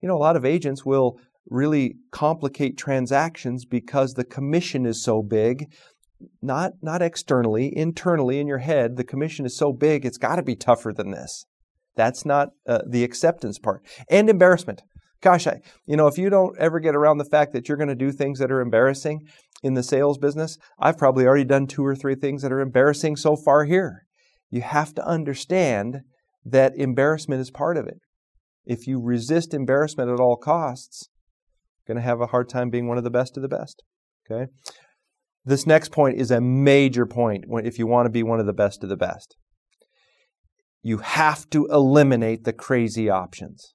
You 0.00 0.08
know, 0.08 0.16
a 0.16 0.18
lot 0.18 0.36
of 0.36 0.44
agents 0.44 0.84
will 0.84 1.18
really 1.48 1.96
complicate 2.10 2.76
transactions 2.76 3.64
because 3.64 4.14
the 4.14 4.24
commission 4.24 4.86
is 4.86 5.02
so 5.02 5.22
big. 5.22 5.72
Not, 6.40 6.74
not 6.82 7.02
externally, 7.02 7.76
internally 7.76 8.38
in 8.38 8.46
your 8.46 8.58
head, 8.58 8.96
the 8.96 9.04
commission 9.04 9.44
is 9.44 9.56
so 9.56 9.72
big, 9.72 10.04
it's 10.04 10.18
got 10.18 10.36
to 10.36 10.42
be 10.42 10.54
tougher 10.54 10.92
than 10.92 11.10
this. 11.10 11.46
That's 11.96 12.24
not 12.24 12.50
uh, 12.66 12.80
the 12.86 13.04
acceptance 13.04 13.58
part. 13.58 13.82
And 14.10 14.28
embarrassment. 14.28 14.82
Gosh, 15.20 15.46
I, 15.46 15.60
you 15.86 15.96
know, 15.96 16.08
if 16.08 16.18
you 16.18 16.30
don't 16.30 16.58
ever 16.58 16.80
get 16.80 16.96
around 16.96 17.18
the 17.18 17.24
fact 17.24 17.52
that 17.52 17.68
you're 17.68 17.76
going 17.76 17.88
to 17.88 17.94
do 17.94 18.10
things 18.10 18.40
that 18.40 18.50
are 18.50 18.60
embarrassing 18.60 19.20
in 19.62 19.74
the 19.74 19.82
sales 19.82 20.18
business, 20.18 20.58
I've 20.80 20.98
probably 20.98 21.26
already 21.26 21.44
done 21.44 21.68
two 21.68 21.86
or 21.86 21.94
three 21.94 22.16
things 22.16 22.42
that 22.42 22.52
are 22.52 22.60
embarrassing 22.60 23.16
so 23.16 23.36
far 23.36 23.64
here. 23.64 24.06
You 24.50 24.62
have 24.62 24.94
to 24.94 25.06
understand 25.06 26.00
that 26.44 26.72
embarrassment 26.76 27.40
is 27.40 27.50
part 27.50 27.76
of 27.76 27.86
it. 27.86 27.98
If 28.64 28.86
you 28.86 29.00
resist 29.00 29.54
embarrassment 29.54 30.10
at 30.10 30.18
all 30.18 30.36
costs, 30.36 31.08
you're 31.86 31.94
going 31.94 32.02
to 32.02 32.08
have 32.08 32.20
a 32.20 32.26
hard 32.26 32.48
time 32.48 32.70
being 32.70 32.88
one 32.88 32.98
of 32.98 33.04
the 33.04 33.10
best 33.10 33.36
of 33.36 33.42
the 33.42 33.48
best. 33.48 33.82
Okay? 34.30 34.50
This 35.44 35.66
next 35.66 35.90
point 35.90 36.20
is 36.20 36.30
a 36.30 36.40
major 36.40 37.06
point 37.06 37.44
if 37.64 37.78
you 37.78 37.86
want 37.86 38.06
to 38.06 38.10
be 38.10 38.22
one 38.22 38.40
of 38.40 38.46
the 38.46 38.52
best 38.52 38.82
of 38.82 38.88
the 38.88 38.96
best. 38.96 39.36
You 40.82 40.98
have 40.98 41.48
to 41.50 41.66
eliminate 41.66 42.44
the 42.44 42.52
crazy 42.52 43.08
options. 43.08 43.74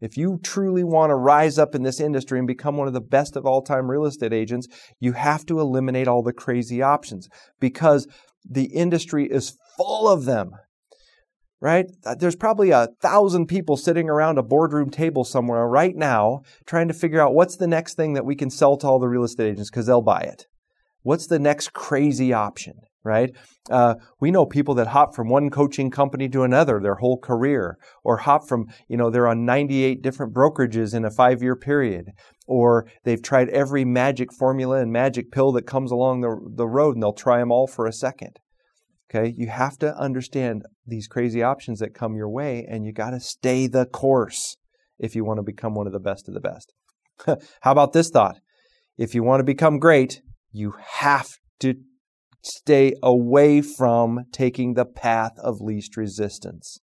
If 0.00 0.16
you 0.16 0.38
truly 0.42 0.82
want 0.82 1.10
to 1.10 1.14
rise 1.14 1.58
up 1.58 1.74
in 1.74 1.82
this 1.82 2.00
industry 2.00 2.38
and 2.38 2.48
become 2.48 2.76
one 2.76 2.88
of 2.88 2.94
the 2.94 3.00
best 3.00 3.36
of 3.36 3.44
all 3.44 3.62
time 3.62 3.90
real 3.90 4.06
estate 4.06 4.32
agents, 4.32 4.66
you 4.98 5.12
have 5.12 5.44
to 5.46 5.60
eliminate 5.60 6.08
all 6.08 6.22
the 6.22 6.32
crazy 6.32 6.80
options 6.80 7.28
because 7.60 8.06
the 8.48 8.66
industry 8.66 9.26
is 9.26 9.56
full 9.76 10.08
of 10.08 10.24
them. 10.24 10.52
Right? 11.62 11.84
Uh, 12.06 12.14
there's 12.14 12.36
probably 12.36 12.70
a 12.70 12.88
thousand 13.02 13.46
people 13.46 13.76
sitting 13.76 14.08
around 14.08 14.38
a 14.38 14.42
boardroom 14.42 14.88
table 14.88 15.24
somewhere 15.24 15.66
right 15.66 15.94
now 15.94 16.40
trying 16.64 16.88
to 16.88 16.94
figure 16.94 17.20
out 17.20 17.34
what's 17.34 17.56
the 17.56 17.66
next 17.66 17.96
thing 17.96 18.14
that 18.14 18.24
we 18.24 18.34
can 18.34 18.48
sell 18.48 18.78
to 18.78 18.86
all 18.86 18.98
the 18.98 19.08
real 19.08 19.24
estate 19.24 19.50
agents 19.50 19.68
because 19.68 19.84
they'll 19.84 20.00
buy 20.00 20.20
it. 20.20 20.46
What's 21.02 21.26
the 21.26 21.38
next 21.38 21.74
crazy 21.74 22.32
option? 22.32 22.74
Right? 23.04 23.30
Uh, 23.70 23.94
we 24.20 24.30
know 24.30 24.44
people 24.44 24.74
that 24.74 24.88
hop 24.88 25.14
from 25.14 25.28
one 25.28 25.50
coaching 25.50 25.90
company 25.90 26.28
to 26.28 26.42
another 26.42 26.80
their 26.80 26.96
whole 26.96 27.18
career, 27.18 27.78
or 28.04 28.18
hop 28.18 28.46
from, 28.48 28.66
you 28.88 28.96
know, 28.96 29.10
they're 29.10 29.28
on 29.28 29.44
98 29.44 30.02
different 30.02 30.34
brokerages 30.34 30.94
in 30.94 31.04
a 31.04 31.10
five 31.10 31.42
year 31.42 31.56
period, 31.56 32.10
or 32.46 32.86
they've 33.04 33.22
tried 33.22 33.48
every 33.50 33.84
magic 33.84 34.32
formula 34.32 34.80
and 34.80 34.92
magic 34.92 35.30
pill 35.30 35.52
that 35.52 35.66
comes 35.66 35.90
along 35.90 36.20
the, 36.20 36.36
the 36.56 36.66
road 36.66 36.96
and 36.96 37.02
they'll 37.02 37.12
try 37.12 37.38
them 37.38 37.52
all 37.52 37.66
for 37.66 37.86
a 37.86 37.92
second. 37.92 38.38
Okay, 39.12 39.34
you 39.36 39.48
have 39.48 39.76
to 39.78 39.96
understand 39.96 40.62
these 40.86 41.08
crazy 41.08 41.42
options 41.42 41.80
that 41.80 41.94
come 41.94 42.14
your 42.14 42.28
way, 42.28 42.64
and 42.68 42.84
you 42.84 42.92
got 42.92 43.10
to 43.10 43.18
stay 43.18 43.66
the 43.66 43.86
course 43.86 44.56
if 45.00 45.16
you 45.16 45.24
want 45.24 45.38
to 45.38 45.42
become 45.42 45.74
one 45.74 45.88
of 45.88 45.92
the 45.92 45.98
best 45.98 46.28
of 46.28 46.34
the 46.34 46.40
best. 46.40 46.72
How 47.62 47.72
about 47.72 47.92
this 47.92 48.08
thought? 48.08 48.38
If 48.96 49.14
you 49.14 49.24
want 49.24 49.40
to 49.40 49.44
become 49.44 49.78
great, 49.78 50.20
you 50.52 50.74
have 50.98 51.28
to 51.60 51.74
stay 52.42 52.94
away 53.02 53.62
from 53.62 54.24
taking 54.32 54.74
the 54.74 54.86
path 54.86 55.32
of 55.38 55.60
least 55.60 55.96
resistance. 55.96 56.80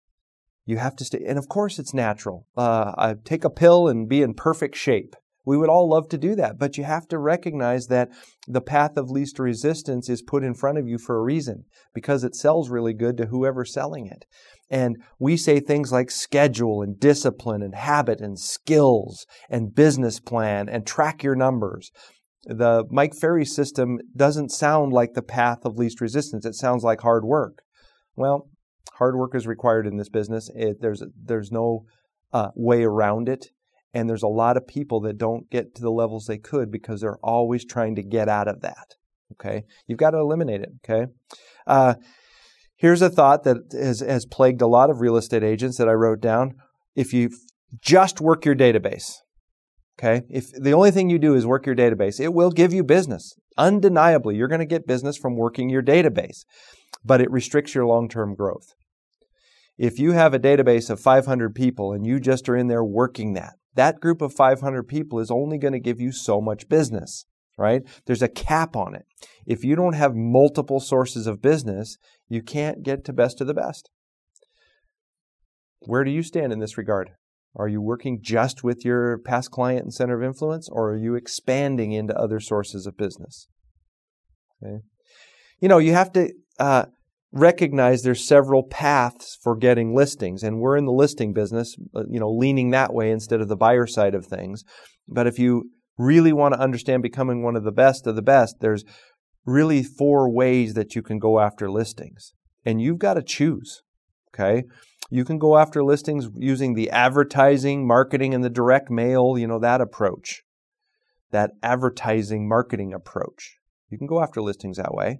You 0.65 0.77
have 0.77 0.95
to 0.97 1.05
stay, 1.05 1.23
and 1.27 1.37
of 1.37 1.49
course 1.49 1.79
it's 1.79 1.93
natural. 1.93 2.47
Uh, 2.55 2.93
I 2.97 3.15
take 3.23 3.43
a 3.43 3.49
pill 3.49 3.87
and 3.87 4.07
be 4.07 4.21
in 4.21 4.33
perfect 4.33 4.75
shape. 4.75 5.15
We 5.43 5.57
would 5.57 5.69
all 5.69 5.89
love 5.89 6.07
to 6.09 6.19
do 6.19 6.35
that, 6.35 6.59
but 6.59 6.77
you 6.77 6.83
have 6.83 7.07
to 7.07 7.17
recognize 7.17 7.87
that 7.87 8.09
the 8.47 8.61
path 8.61 8.95
of 8.95 9.09
least 9.09 9.39
resistance 9.39 10.07
is 10.07 10.21
put 10.21 10.43
in 10.43 10.53
front 10.53 10.77
of 10.77 10.87
you 10.87 10.99
for 10.99 11.17
a 11.17 11.23
reason, 11.23 11.65
because 11.95 12.23
it 12.23 12.35
sells 12.35 12.69
really 12.69 12.93
good 12.93 13.17
to 13.17 13.25
whoever's 13.25 13.73
selling 13.73 14.05
it. 14.05 14.25
And 14.69 14.97
we 15.19 15.35
say 15.37 15.59
things 15.59 15.91
like 15.91 16.11
schedule 16.11 16.83
and 16.83 16.99
discipline 16.99 17.63
and 17.63 17.75
habit 17.75 18.21
and 18.21 18.39
skills 18.39 19.25
and 19.49 19.73
business 19.73 20.19
plan 20.19 20.69
and 20.69 20.85
track 20.85 21.23
your 21.23 21.35
numbers 21.35 21.91
the 22.43 22.85
Mike 22.89 23.13
Ferry 23.13 23.45
system 23.45 23.99
doesn't 24.15 24.49
sound 24.49 24.93
like 24.93 25.13
the 25.13 25.21
path 25.21 25.59
of 25.63 25.77
least 25.77 26.01
resistance. 26.01 26.45
It 26.45 26.55
sounds 26.55 26.83
like 26.83 27.01
hard 27.01 27.23
work. 27.23 27.61
Well, 28.15 28.49
hard 28.93 29.15
work 29.15 29.35
is 29.35 29.47
required 29.47 29.87
in 29.87 29.97
this 29.97 30.09
business. 30.09 30.49
It, 30.55 30.81
there's 30.81 31.03
there's 31.15 31.51
no 31.51 31.85
uh, 32.33 32.49
way 32.55 32.83
around 32.83 33.29
it, 33.29 33.47
and 33.93 34.09
there's 34.09 34.23
a 34.23 34.27
lot 34.27 34.57
of 34.57 34.67
people 34.67 35.01
that 35.01 35.17
don't 35.17 35.49
get 35.49 35.75
to 35.75 35.81
the 35.81 35.91
levels 35.91 36.25
they 36.25 36.37
could 36.37 36.71
because 36.71 37.01
they're 37.01 37.19
always 37.23 37.65
trying 37.65 37.95
to 37.95 38.03
get 38.03 38.27
out 38.27 38.47
of 38.47 38.61
that. 38.61 38.95
Okay, 39.33 39.63
you've 39.87 39.99
got 39.99 40.11
to 40.11 40.17
eliminate 40.17 40.61
it. 40.61 40.71
Okay. 40.83 41.11
Uh, 41.67 41.95
here's 42.75 43.01
a 43.01 43.09
thought 43.09 43.43
that 43.43 43.57
has, 43.71 43.99
has 43.99 44.25
plagued 44.25 44.61
a 44.61 44.67
lot 44.67 44.89
of 44.89 44.99
real 44.99 45.15
estate 45.15 45.43
agents 45.43 45.77
that 45.77 45.87
I 45.87 45.93
wrote 45.93 46.21
down. 46.21 46.55
If 46.95 47.13
you 47.13 47.29
just 47.81 48.19
work 48.19 48.43
your 48.45 48.55
database, 48.55 49.13
Okay. 50.01 50.25
If 50.29 50.51
the 50.51 50.73
only 50.73 50.89
thing 50.89 51.09
you 51.11 51.19
do 51.19 51.35
is 51.35 51.45
work 51.45 51.67
your 51.67 51.75
database, 51.75 52.19
it 52.19 52.33
will 52.33 52.49
give 52.49 52.73
you 52.73 52.83
business. 52.83 53.35
Undeniably, 53.57 54.35
you're 54.35 54.47
going 54.47 54.59
to 54.59 54.65
get 54.65 54.87
business 54.87 55.15
from 55.15 55.35
working 55.35 55.69
your 55.69 55.83
database, 55.83 56.43
but 57.05 57.21
it 57.21 57.29
restricts 57.29 57.75
your 57.75 57.85
long 57.85 58.09
term 58.09 58.33
growth. 58.33 58.73
If 59.77 59.99
you 59.99 60.13
have 60.13 60.33
a 60.33 60.39
database 60.39 60.89
of 60.89 60.99
500 60.99 61.53
people 61.53 61.93
and 61.93 62.05
you 62.05 62.19
just 62.19 62.49
are 62.49 62.55
in 62.55 62.67
there 62.67 62.83
working 62.83 63.33
that, 63.33 63.53
that 63.75 63.99
group 63.99 64.21
of 64.23 64.33
500 64.33 64.87
people 64.87 65.19
is 65.19 65.29
only 65.29 65.59
going 65.59 65.73
to 65.73 65.79
give 65.79 66.01
you 66.01 66.11
so 66.11 66.41
much 66.41 66.67
business, 66.67 67.25
right? 67.57 67.83
There's 68.07 68.23
a 68.23 68.27
cap 68.27 68.75
on 68.75 68.95
it. 68.95 69.03
If 69.45 69.63
you 69.63 69.75
don't 69.75 69.93
have 69.93 70.15
multiple 70.15 70.79
sources 70.79 71.27
of 71.27 71.43
business, 71.43 71.97
you 72.27 72.41
can't 72.41 72.81
get 72.81 73.05
to 73.05 73.13
best 73.13 73.39
of 73.39 73.45
the 73.45 73.53
best. 73.53 73.89
Where 75.81 76.03
do 76.03 76.11
you 76.11 76.23
stand 76.23 76.51
in 76.51 76.59
this 76.59 76.77
regard? 76.77 77.11
Are 77.55 77.67
you 77.67 77.81
working 77.81 78.19
just 78.21 78.63
with 78.63 78.85
your 78.85 79.17
past 79.17 79.51
client 79.51 79.83
and 79.83 79.93
center 79.93 80.17
of 80.17 80.23
influence, 80.23 80.69
or 80.69 80.91
are 80.91 80.97
you 80.97 81.15
expanding 81.15 81.91
into 81.91 82.17
other 82.17 82.39
sources 82.39 82.85
of 82.85 82.97
business? 82.97 83.47
Okay. 84.63 84.79
You 85.59 85.67
know, 85.67 85.77
you 85.77 85.93
have 85.93 86.11
to 86.13 86.31
uh, 86.59 86.85
recognize 87.31 88.03
there's 88.03 88.25
several 88.25 88.63
paths 88.63 89.37
for 89.41 89.55
getting 89.55 89.93
listings, 89.93 90.43
and 90.43 90.59
we're 90.59 90.77
in 90.77 90.85
the 90.85 90.91
listing 90.91 91.33
business, 91.33 91.75
uh, 91.93 92.03
you 92.09 92.19
know, 92.19 92.31
leaning 92.31 92.71
that 92.71 92.93
way 92.93 93.11
instead 93.11 93.41
of 93.41 93.49
the 93.49 93.57
buyer 93.57 93.85
side 93.85 94.15
of 94.15 94.25
things. 94.25 94.63
But 95.07 95.27
if 95.27 95.37
you 95.37 95.71
really 95.97 96.33
want 96.33 96.53
to 96.53 96.59
understand 96.59 97.03
becoming 97.03 97.43
one 97.43 97.55
of 97.55 97.63
the 97.63 97.71
best 97.71 98.07
of 98.07 98.15
the 98.15 98.21
best, 98.21 98.55
there's 98.61 98.85
really 99.45 99.83
four 99.83 100.31
ways 100.31 100.73
that 100.75 100.95
you 100.95 101.01
can 101.01 101.19
go 101.19 101.39
after 101.39 101.69
listings, 101.69 102.33
and 102.65 102.81
you've 102.81 102.99
got 102.99 103.15
to 103.15 103.21
choose. 103.21 103.81
Okay. 104.33 104.63
You 105.13 105.25
can 105.25 105.39
go 105.39 105.57
after 105.57 105.83
listings 105.83 106.29
using 106.35 106.73
the 106.73 106.89
advertising, 106.89 107.85
marketing, 107.85 108.33
and 108.33 108.41
the 108.41 108.49
direct 108.49 108.89
mail, 108.89 109.37
you 109.37 109.45
know, 109.45 109.59
that 109.59 109.81
approach. 109.81 110.43
That 111.31 111.51
advertising 111.61 112.47
marketing 112.47 112.93
approach. 112.93 113.57
You 113.89 113.97
can 113.97 114.07
go 114.07 114.23
after 114.23 114.41
listings 114.41 114.77
that 114.77 114.93
way. 114.93 115.19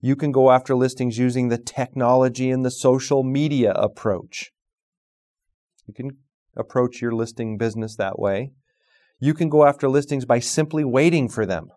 You 0.00 0.16
can 0.16 0.32
go 0.32 0.50
after 0.50 0.74
listings 0.74 1.18
using 1.18 1.48
the 1.48 1.58
technology 1.58 2.50
and 2.50 2.64
the 2.64 2.70
social 2.70 3.22
media 3.22 3.72
approach. 3.72 4.50
You 5.86 5.92
can 5.92 6.16
approach 6.56 7.02
your 7.02 7.12
listing 7.12 7.58
business 7.58 7.96
that 7.96 8.18
way. 8.18 8.52
You 9.20 9.34
can 9.34 9.50
go 9.50 9.66
after 9.66 9.90
listings 9.90 10.24
by 10.24 10.38
simply 10.38 10.84
waiting 10.84 11.28
for 11.28 11.44
them. 11.44 11.68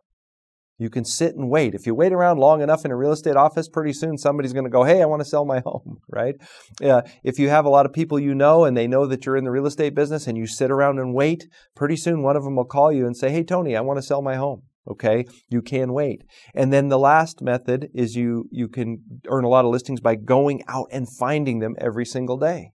You 0.79 0.89
can 0.89 1.03
sit 1.03 1.35
and 1.35 1.49
wait. 1.49 1.75
If 1.75 1.85
you 1.85 1.93
wait 1.93 2.13
around 2.13 2.39
long 2.39 2.61
enough 2.61 2.85
in 2.85 2.91
a 2.91 2.95
real 2.95 3.11
estate 3.11 3.35
office, 3.35 3.67
pretty 3.67 3.91
soon 3.91 4.17
somebody's 4.17 4.53
going 4.53 4.63
to 4.63 4.69
go, 4.69 4.85
Hey, 4.85 5.01
I 5.01 5.05
want 5.05 5.21
to 5.21 5.27
sell 5.27 5.45
my 5.45 5.59
home, 5.65 5.99
right? 6.09 6.35
Uh, 6.81 7.01
if 7.23 7.37
you 7.37 7.49
have 7.49 7.65
a 7.65 7.69
lot 7.69 7.85
of 7.85 7.91
people 7.93 8.17
you 8.17 8.33
know 8.33 8.63
and 8.63 8.77
they 8.77 8.87
know 8.87 9.05
that 9.05 9.25
you're 9.25 9.37
in 9.37 9.43
the 9.43 9.51
real 9.51 9.67
estate 9.67 9.93
business 9.93 10.25
and 10.25 10.37
you 10.37 10.47
sit 10.47 10.71
around 10.71 10.97
and 10.97 11.13
wait, 11.13 11.47
pretty 11.75 11.97
soon 11.97 12.23
one 12.23 12.37
of 12.37 12.43
them 12.43 12.55
will 12.55 12.65
call 12.65 12.93
you 12.93 13.05
and 13.05 13.17
say, 13.17 13.29
Hey, 13.29 13.43
Tony, 13.43 13.75
I 13.75 13.81
want 13.81 13.97
to 13.97 14.03
sell 14.03 14.21
my 14.21 14.35
home. 14.35 14.63
Okay. 14.89 15.25
You 15.49 15.61
can 15.61 15.93
wait. 15.93 16.23
And 16.55 16.71
then 16.71 16.87
the 16.87 16.97
last 16.97 17.41
method 17.41 17.89
is 17.93 18.15
you, 18.15 18.47
you 18.49 18.69
can 18.69 19.03
earn 19.27 19.43
a 19.43 19.49
lot 19.49 19.65
of 19.65 19.71
listings 19.71 19.99
by 19.99 20.15
going 20.15 20.63
out 20.67 20.87
and 20.91 21.07
finding 21.19 21.59
them 21.59 21.75
every 21.77 22.05
single 22.05 22.37
day. 22.37 22.71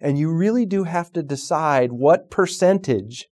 And 0.00 0.16
you 0.16 0.32
really 0.32 0.64
do 0.64 0.84
have 0.84 1.12
to 1.12 1.24
decide 1.24 1.90
what 1.90 2.30
percentage 2.30 3.26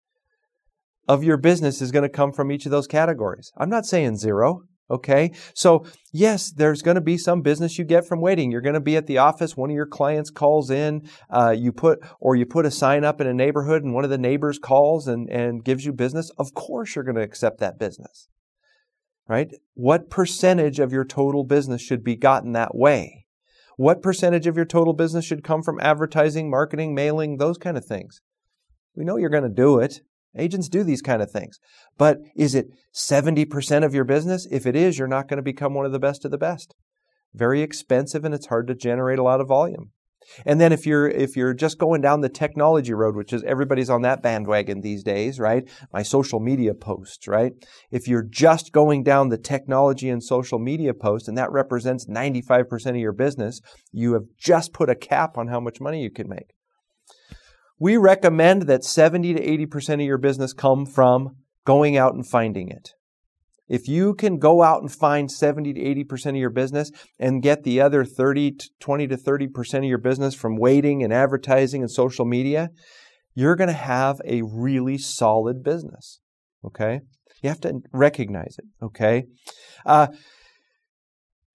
of 1.09 1.25
your 1.25 1.37
business 1.37 1.82
is 1.82 1.92
going 1.92 2.04
to 2.04 2.09
come 2.09 2.32
from 2.32 2.50
each 2.50 2.66
of 2.66 2.71
those 2.71 2.87
categories. 2.87 3.52
I'm 3.56 3.71
not 3.71 3.87
saying 3.87 4.16
zero. 4.16 4.62
Okay. 4.90 5.32
So 5.54 5.87
yes, 6.12 6.52
there's 6.52 6.82
going 6.82 6.97
to 6.97 7.00
be 7.00 7.16
some 7.16 7.40
business 7.40 7.78
you 7.78 7.85
get 7.85 8.06
from 8.06 8.21
waiting. 8.21 8.50
You're 8.50 8.61
going 8.61 8.75
to 8.75 8.80
be 8.80 8.97
at 8.97 9.06
the 9.06 9.18
office. 9.18 9.56
One 9.56 9.71
of 9.71 9.75
your 9.75 9.87
clients 9.87 10.30
calls 10.30 10.71
in, 10.71 11.09
uh, 11.30 11.54
you 11.56 11.73
put, 11.73 12.00
or 12.21 12.37
you 12.37 12.44
put 12.44 12.66
a 12.66 12.71
sign 12.71 13.02
up 13.02 13.21
in 13.21 13.26
a 13.26 13.32
neighborhood 13.32 13.85
and 13.85 13.94
one 13.94 14.04
of 14.04 14.11
the 14.11 14.18
neighbors 14.18 14.59
calls 14.59 15.09
and, 15.09 15.30
and 15.30 15.64
gives 15.64 15.87
you 15.87 15.92
business. 15.92 16.30
Of 16.37 16.52
course 16.52 16.94
you're 16.94 17.04
going 17.04 17.16
to 17.16 17.23
accept 17.23 17.59
that 17.61 17.78
business. 17.78 18.28
Right? 19.26 19.49
What 19.75 20.11
percentage 20.11 20.78
of 20.78 20.92
your 20.92 21.06
total 21.06 21.44
business 21.44 21.80
should 21.80 22.04
be 22.04 22.16
gotten 22.16 22.52
that 22.52 22.75
way? 22.75 23.25
What 23.76 24.02
percentage 24.02 24.47
of 24.47 24.56
your 24.56 24.66
total 24.66 24.92
business 24.92 25.25
should 25.25 25.42
come 25.42 25.62
from 25.62 25.80
advertising, 25.80 26.50
marketing, 26.50 26.94
mailing, 26.94 27.38
those 27.38 27.56
kind 27.56 27.78
of 27.78 27.87
things? 27.87 28.21
We 28.94 29.04
know 29.04 29.16
you're 29.16 29.30
going 29.30 29.42
to 29.44 29.49
do 29.49 29.78
it. 29.78 30.00
Agents 30.37 30.69
do 30.69 30.83
these 30.83 31.03
kind 31.03 31.23
of 31.23 31.31
things. 31.31 31.59
But 31.99 32.19
is 32.37 32.55
it 32.55 32.67
70% 32.95 33.85
of 33.85 33.95
your 33.95 34.05
business? 34.05 34.47
If 34.51 34.67
it 34.67 34.77
is, 34.77 34.99
you're 34.99 35.09
not 35.09 35.29
going 35.29 35.37
to 35.39 35.43
become 35.43 35.75
one 35.75 35.87
of 35.87 35.93
the 35.93 35.99
best 35.99 36.25
of 36.25 36.31
the 36.31 36.39
best. 36.39 36.75
Very 37.35 37.62
expensive 37.62 38.25
and 38.25 38.35
it's 38.35 38.47
hard 38.47 38.67
to 38.69 38.75
generate 38.75 39.19
a 39.19 39.23
lot 39.23 39.41
of 39.41 39.49
volume. 39.49 39.91
And 40.47 40.61
then 40.61 40.73
if 40.73 40.87
you're 40.87 41.09
if 41.09 41.37
you're 41.37 41.55
just 41.55 41.79
going 41.79 42.01
down 42.01 42.21
the 42.21 42.29
technology 42.29 42.95
road, 42.95 43.17
which 43.17 43.33
is 43.33 43.43
everybody's 43.45 43.91
on 43.91 44.03
that 44.03 44.23
bandwagon 44.23 44.81
these 44.81 45.03
days, 45.03 45.39
right? 45.39 45.69
My 45.93 46.03
social 46.03 46.41
media 46.41 46.75
posts, 46.75 47.29
right? 47.29 47.53
If 47.91 48.09
you're 48.09 48.23
just 48.23 48.73
going 48.73 49.03
down 49.03 49.29
the 49.29 49.39
technology 49.39 50.09
and 50.09 50.23
social 50.23 50.59
media 50.59 50.95
post 50.95 51.29
and 51.29 51.37
that 51.39 51.51
represents 51.51 52.07
95% 52.07 52.91
of 52.91 52.97
your 52.97 53.12
business, 53.12 53.61
you 53.91 54.12
have 54.15 54.25
just 54.39 54.73
put 54.73 54.91
a 54.91 54.95
cap 54.95 55.37
on 55.37 55.49
how 55.49 55.61
much 55.61 55.81
money 55.81 56.03
you 56.03 56.11
can 56.11 56.29
make. 56.29 56.53
We 57.83 57.97
recommend 57.97 58.69
that 58.69 58.85
70 58.85 59.35
to 59.35 59.67
80% 59.67 59.95
of 59.95 60.01
your 60.03 60.17
business 60.17 60.53
come 60.53 60.87
from 60.87 61.35
going 61.65 61.97
out 61.97 62.15
and 62.15 62.25
finding 62.25 62.69
it. 62.69 62.91
If 63.69 63.89
you 63.89 64.15
can 64.15 64.39
go 64.39 64.62
out 64.62 64.83
and 64.83 64.93
find 64.93 65.29
70 65.29 65.73
to 65.73 65.81
80% 65.81 66.27
of 66.27 66.37
your 66.37 66.51
business 66.51 66.93
and 67.19 67.43
get 67.43 67.65
the 67.65 67.81
other 67.81 68.05
30 68.05 68.53
to 68.53 68.71
20 68.79 69.09
to 69.09 69.17
30% 69.17 69.79
of 69.79 69.85
your 69.85 69.99
business 69.99 70.33
from 70.33 70.55
waiting 70.59 71.03
and 71.03 71.12
advertising 71.12 71.83
and 71.83 71.91
social 71.91 72.25
media, 72.25 72.69
you're 73.35 73.57
going 73.57 73.67
to 73.67 73.75
have 73.75 74.21
a 74.25 74.43
really 74.43 74.97
solid 74.97 75.65
business. 75.65 76.21
Okay? 76.65 77.01
You 77.43 77.49
have 77.49 77.62
to 77.62 77.81
recognize 77.93 78.59
it. 78.61 78.67
Okay? 78.81 79.25
Uh, 79.85 80.07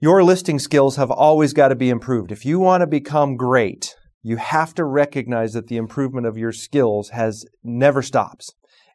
Your 0.01 0.25
listing 0.25 0.59
skills 0.59 0.97
have 0.97 1.09
always 1.09 1.53
got 1.53 1.69
to 1.69 1.75
be 1.75 1.89
improved. 1.89 2.33
If 2.33 2.43
you 2.43 2.59
want 2.59 2.81
to 2.81 2.87
become 2.87 3.37
great, 3.37 3.95
you 4.21 4.37
have 4.37 4.73
to 4.75 4.85
recognize 4.85 5.53
that 5.53 5.67
the 5.67 5.77
improvement 5.77 6.27
of 6.27 6.37
your 6.37 6.51
skills 6.51 7.09
has 7.09 7.45
never 7.63 8.01
stops. 8.01 8.53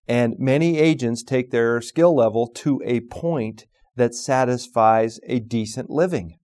And 0.09 0.35
many 0.39 0.79
agents 0.79 1.23
take 1.23 1.51
their 1.51 1.81
skill 1.81 2.15
level 2.15 2.49
to 2.57 2.81
a 2.85 3.01
point 3.01 3.67
that 3.97 4.15
satisfies 4.15 5.21
a 5.27 5.39
decent 5.41 5.91
living. 5.91 6.39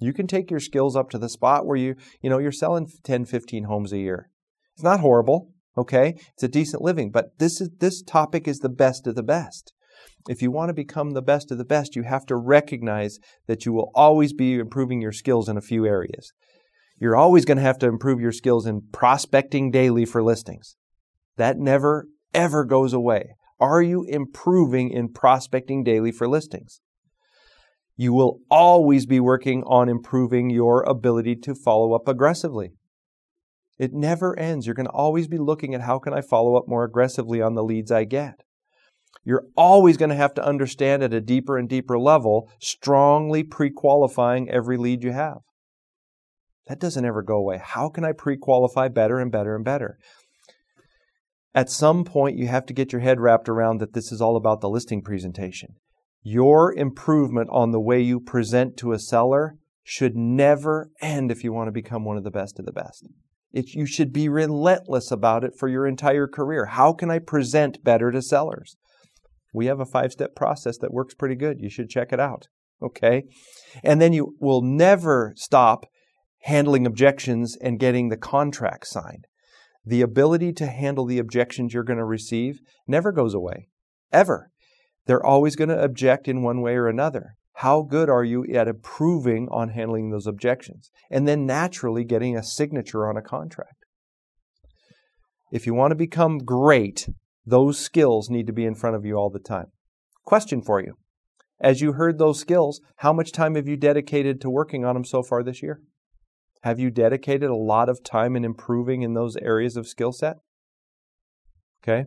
You 0.00 0.12
can 0.12 0.26
take 0.26 0.50
your 0.50 0.60
skills 0.60 0.96
up 0.96 1.10
to 1.10 1.18
the 1.18 1.28
spot 1.28 1.66
where 1.66 1.76
you, 1.76 1.94
you 2.22 2.30
know, 2.30 2.38
you're 2.38 2.52
selling 2.52 2.88
10, 3.04 3.26
15 3.26 3.64
homes 3.64 3.92
a 3.92 3.98
year. 3.98 4.30
It's 4.74 4.82
not 4.82 5.00
horrible, 5.00 5.52
okay? 5.76 6.14
It's 6.34 6.42
a 6.42 6.48
decent 6.48 6.82
living, 6.82 7.10
but 7.10 7.38
this 7.38 7.60
is 7.60 7.70
this 7.78 8.02
topic 8.02 8.48
is 8.48 8.60
the 8.60 8.68
best 8.68 9.06
of 9.06 9.14
the 9.14 9.22
best. 9.22 9.72
If 10.28 10.42
you 10.42 10.50
want 10.50 10.68
to 10.68 10.74
become 10.74 11.10
the 11.10 11.22
best 11.22 11.50
of 11.50 11.58
the 11.58 11.64
best, 11.64 11.96
you 11.96 12.02
have 12.02 12.26
to 12.26 12.36
recognize 12.36 13.18
that 13.46 13.64
you 13.64 13.72
will 13.72 13.90
always 13.94 14.32
be 14.32 14.54
improving 14.54 15.00
your 15.00 15.12
skills 15.12 15.48
in 15.48 15.56
a 15.56 15.62
few 15.62 15.86
areas. 15.86 16.32
You're 17.00 17.16
always 17.16 17.46
going 17.46 17.56
to 17.56 17.64
have 17.64 17.78
to 17.78 17.88
improve 17.88 18.20
your 18.20 18.30
skills 18.30 18.66
in 18.66 18.82
prospecting 18.92 19.70
daily 19.70 20.04
for 20.04 20.22
listings. 20.22 20.76
That 21.38 21.58
never, 21.58 22.06
ever 22.34 22.66
goes 22.66 22.92
away. 22.92 23.36
Are 23.58 23.80
you 23.80 24.04
improving 24.04 24.90
in 24.90 25.08
prospecting 25.08 25.82
daily 25.82 26.12
for 26.12 26.28
listings? 26.28 26.82
You 27.96 28.12
will 28.12 28.40
always 28.50 29.06
be 29.06 29.18
working 29.18 29.62
on 29.64 29.88
improving 29.88 30.50
your 30.50 30.82
ability 30.82 31.36
to 31.36 31.54
follow 31.54 31.94
up 31.94 32.06
aggressively. 32.06 32.72
It 33.78 33.94
never 33.94 34.38
ends. 34.38 34.66
You're 34.66 34.74
going 34.74 34.86
to 34.86 34.92
always 34.92 35.26
be 35.26 35.38
looking 35.38 35.74
at 35.74 35.82
how 35.82 35.98
can 35.98 36.12
I 36.12 36.20
follow 36.20 36.56
up 36.56 36.68
more 36.68 36.84
aggressively 36.84 37.40
on 37.40 37.54
the 37.54 37.64
leads 37.64 37.90
I 37.90 38.04
get. 38.04 38.42
You're 39.24 39.46
always 39.56 39.96
going 39.96 40.10
to 40.10 40.16
have 40.16 40.34
to 40.34 40.44
understand 40.44 41.02
at 41.02 41.14
a 41.14 41.20
deeper 41.20 41.56
and 41.56 41.68
deeper 41.68 41.98
level, 41.98 42.50
strongly 42.58 43.42
pre 43.42 43.70
qualifying 43.70 44.50
every 44.50 44.76
lead 44.76 45.02
you 45.02 45.12
have. 45.12 45.38
That 46.70 46.78
doesn't 46.78 47.04
ever 47.04 47.20
go 47.20 47.34
away. 47.34 47.58
How 47.60 47.88
can 47.88 48.04
I 48.04 48.12
pre 48.12 48.36
qualify 48.36 48.86
better 48.86 49.18
and 49.18 49.32
better 49.32 49.56
and 49.56 49.64
better? 49.64 49.98
At 51.52 51.68
some 51.68 52.04
point, 52.04 52.38
you 52.38 52.46
have 52.46 52.64
to 52.66 52.72
get 52.72 52.92
your 52.92 53.00
head 53.00 53.18
wrapped 53.18 53.48
around 53.48 53.78
that 53.78 53.92
this 53.92 54.12
is 54.12 54.20
all 54.20 54.36
about 54.36 54.60
the 54.60 54.68
listing 54.68 55.02
presentation. 55.02 55.74
Your 56.22 56.72
improvement 56.72 57.48
on 57.50 57.72
the 57.72 57.80
way 57.80 58.00
you 58.00 58.20
present 58.20 58.76
to 58.76 58.92
a 58.92 59.00
seller 59.00 59.56
should 59.82 60.14
never 60.14 60.92
end 61.02 61.32
if 61.32 61.42
you 61.42 61.52
want 61.52 61.66
to 61.66 61.72
become 61.72 62.04
one 62.04 62.16
of 62.16 62.22
the 62.22 62.30
best 62.30 62.60
of 62.60 62.66
the 62.66 62.72
best. 62.72 63.04
It, 63.52 63.74
you 63.74 63.84
should 63.84 64.12
be 64.12 64.28
relentless 64.28 65.10
about 65.10 65.42
it 65.42 65.54
for 65.58 65.66
your 65.66 65.88
entire 65.88 66.28
career. 66.28 66.66
How 66.66 66.92
can 66.92 67.10
I 67.10 67.18
present 67.18 67.82
better 67.82 68.12
to 68.12 68.22
sellers? 68.22 68.76
We 69.52 69.66
have 69.66 69.80
a 69.80 69.84
five 69.84 70.12
step 70.12 70.36
process 70.36 70.78
that 70.78 70.92
works 70.92 71.14
pretty 71.14 71.34
good. 71.34 71.58
You 71.58 71.68
should 71.68 71.90
check 71.90 72.12
it 72.12 72.20
out. 72.20 72.46
Okay. 72.80 73.24
And 73.82 74.00
then 74.00 74.12
you 74.12 74.36
will 74.38 74.62
never 74.62 75.32
stop 75.34 75.86
handling 76.40 76.86
objections 76.86 77.56
and 77.60 77.78
getting 77.78 78.08
the 78.08 78.16
contract 78.16 78.86
signed. 78.86 79.26
The 79.84 80.02
ability 80.02 80.52
to 80.54 80.66
handle 80.66 81.06
the 81.06 81.18
objections 81.18 81.72
you're 81.72 81.84
going 81.84 81.98
to 81.98 82.04
receive 82.04 82.60
never 82.86 83.12
goes 83.12 83.34
away, 83.34 83.68
ever. 84.12 84.50
They're 85.06 85.24
always 85.24 85.56
going 85.56 85.70
to 85.70 85.82
object 85.82 86.28
in 86.28 86.42
one 86.42 86.60
way 86.60 86.74
or 86.74 86.88
another. 86.88 87.34
How 87.54 87.82
good 87.82 88.08
are 88.08 88.24
you 88.24 88.44
at 88.54 88.68
improving 88.68 89.48
on 89.50 89.70
handling 89.70 90.10
those 90.10 90.26
objections? 90.26 90.90
And 91.10 91.26
then 91.26 91.46
naturally 91.46 92.04
getting 92.04 92.36
a 92.36 92.42
signature 92.42 93.08
on 93.08 93.16
a 93.16 93.22
contract. 93.22 93.84
If 95.52 95.66
you 95.66 95.74
want 95.74 95.90
to 95.90 95.96
become 95.96 96.38
great 96.38 97.06
those 97.46 97.78
skills 97.78 98.30
need 98.30 98.46
to 98.46 98.52
be 98.52 98.64
in 98.64 98.74
front 98.74 98.96
of 98.96 99.04
you 99.04 99.16
all 99.16 99.30
the 99.30 99.38
time. 99.38 99.66
Question 100.24 100.62
for 100.62 100.80
you. 100.80 100.94
As 101.60 101.80
you 101.80 101.92
heard 101.92 102.18
those 102.18 102.38
skills, 102.38 102.80
how 102.96 103.12
much 103.12 103.32
time 103.32 103.54
have 103.54 103.68
you 103.68 103.76
dedicated 103.76 104.40
to 104.40 104.50
working 104.50 104.84
on 104.84 104.94
them 104.94 105.04
so 105.04 105.22
far 105.22 105.42
this 105.42 105.62
year? 105.62 105.80
Have 106.62 106.78
you 106.78 106.90
dedicated 106.90 107.48
a 107.48 107.56
lot 107.56 107.88
of 107.88 108.02
time 108.02 108.36
in 108.36 108.44
improving 108.44 109.02
in 109.02 109.14
those 109.14 109.36
areas 109.36 109.76
of 109.76 109.86
skill 109.86 110.12
set? 110.12 110.36
Okay? 111.82 112.06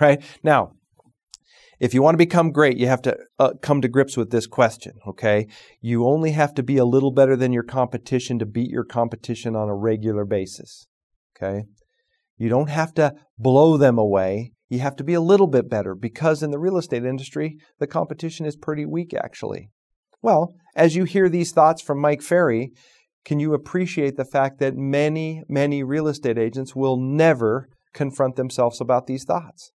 Right? 0.00 0.22
Now, 0.42 0.72
if 1.80 1.92
you 1.92 2.00
want 2.00 2.14
to 2.14 2.18
become 2.18 2.52
great, 2.52 2.78
you 2.78 2.86
have 2.86 3.02
to 3.02 3.16
uh, 3.40 3.54
come 3.60 3.80
to 3.80 3.88
grips 3.88 4.16
with 4.16 4.30
this 4.30 4.46
question, 4.46 4.92
okay? 5.04 5.48
You 5.80 6.06
only 6.06 6.30
have 6.30 6.54
to 6.54 6.62
be 6.62 6.76
a 6.76 6.84
little 6.84 7.10
better 7.10 7.34
than 7.34 7.52
your 7.52 7.64
competition 7.64 8.38
to 8.38 8.46
beat 8.46 8.70
your 8.70 8.84
competition 8.84 9.56
on 9.56 9.68
a 9.68 9.74
regular 9.74 10.24
basis, 10.24 10.86
okay? 11.36 11.64
You 12.36 12.48
don't 12.48 12.70
have 12.70 12.94
to 12.94 13.14
blow 13.36 13.76
them 13.76 13.98
away. 13.98 14.52
You 14.68 14.78
have 14.78 14.94
to 14.96 15.04
be 15.04 15.14
a 15.14 15.20
little 15.20 15.48
bit 15.48 15.68
better 15.68 15.96
because 15.96 16.40
in 16.40 16.52
the 16.52 16.58
real 16.60 16.78
estate 16.78 17.04
industry, 17.04 17.58
the 17.80 17.88
competition 17.88 18.46
is 18.46 18.54
pretty 18.54 18.86
weak, 18.86 19.12
actually. 19.12 19.70
Well, 20.22 20.54
as 20.76 20.94
you 20.94 21.02
hear 21.02 21.28
these 21.28 21.50
thoughts 21.50 21.82
from 21.82 22.00
Mike 22.00 22.22
Ferry, 22.22 22.70
can 23.24 23.40
you 23.40 23.54
appreciate 23.54 24.16
the 24.16 24.24
fact 24.24 24.58
that 24.58 24.76
many, 24.76 25.42
many 25.48 25.82
real 25.82 26.08
estate 26.08 26.38
agents 26.38 26.74
will 26.74 26.96
never 26.96 27.68
confront 27.92 28.36
themselves 28.36 28.80
about 28.80 29.06
these 29.06 29.24
thoughts, 29.24 29.70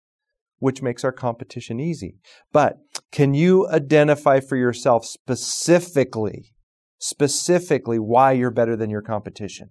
which 0.59 0.83
makes 0.83 1.05
our 1.05 1.13
competition 1.13 1.81
easy. 1.81 2.17
But 2.53 2.77
can 3.13 3.35
you 3.35 3.69
identify 3.69 4.41
for 4.41 4.57
yourself 4.57 5.05
specifically, 5.05 6.53
specifically 6.99 7.99
why 7.99 8.33
you're 8.33 8.51
better 8.51 8.77
than 8.77 8.91
your 8.91 9.03
competition? 9.03 9.71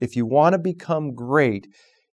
if 0.00 0.16
you 0.16 0.26
want 0.26 0.54
to 0.54 0.58
become 0.58 1.14
great, 1.14 1.66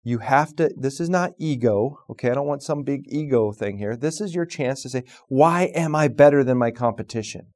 you 0.02 0.18
have 0.18 0.54
to, 0.56 0.70
this 0.76 1.00
is 1.00 1.08
not 1.08 1.32
ego, 1.38 1.98
okay? 2.10 2.30
I 2.30 2.34
don't 2.34 2.46
want 2.46 2.62
some 2.62 2.82
big 2.82 3.04
ego 3.08 3.52
thing 3.52 3.78
here. 3.78 3.96
This 3.96 4.20
is 4.20 4.34
your 4.34 4.46
chance 4.46 4.82
to 4.82 4.90
say, 4.90 5.04
why 5.28 5.72
am 5.74 5.94
I 5.94 6.08
better 6.08 6.44
than 6.44 6.58
my 6.58 6.70
competition? 6.70 7.48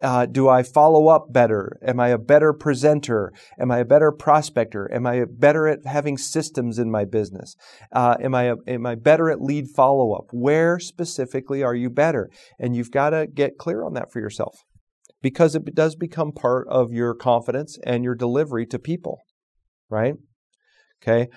Uh, 0.00 0.26
do 0.26 0.48
I 0.48 0.62
follow 0.62 1.08
up 1.08 1.32
better? 1.32 1.78
Am 1.82 1.98
I 1.98 2.08
a 2.08 2.18
better 2.18 2.52
presenter? 2.52 3.32
Am 3.58 3.70
I 3.70 3.78
a 3.78 3.84
better 3.84 4.12
prospector? 4.12 4.88
Am 4.92 5.06
I 5.06 5.24
better 5.28 5.66
at 5.66 5.84
having 5.84 6.16
systems 6.16 6.78
in 6.78 6.90
my 6.90 7.04
business? 7.04 7.56
Uh, 7.92 8.16
am 8.20 8.34
I 8.34 8.44
a, 8.44 8.54
am 8.68 8.86
I 8.86 8.94
better 8.94 9.30
at 9.30 9.40
lead 9.40 9.68
follow 9.68 10.12
up? 10.12 10.26
Where 10.30 10.78
specifically 10.78 11.62
are 11.62 11.74
you 11.74 11.90
better? 11.90 12.30
And 12.60 12.76
you've 12.76 12.92
got 12.92 13.10
to 13.10 13.26
get 13.26 13.58
clear 13.58 13.84
on 13.84 13.94
that 13.94 14.12
for 14.12 14.20
yourself 14.20 14.54
because 15.20 15.54
it 15.54 15.74
does 15.74 15.96
become 15.96 16.32
part 16.32 16.68
of 16.68 16.92
your 16.92 17.14
confidence 17.14 17.78
and 17.84 18.04
your 18.04 18.14
delivery 18.14 18.66
to 18.66 18.78
people 18.78 19.18
right? 19.92 20.14
Okay. 21.02 21.28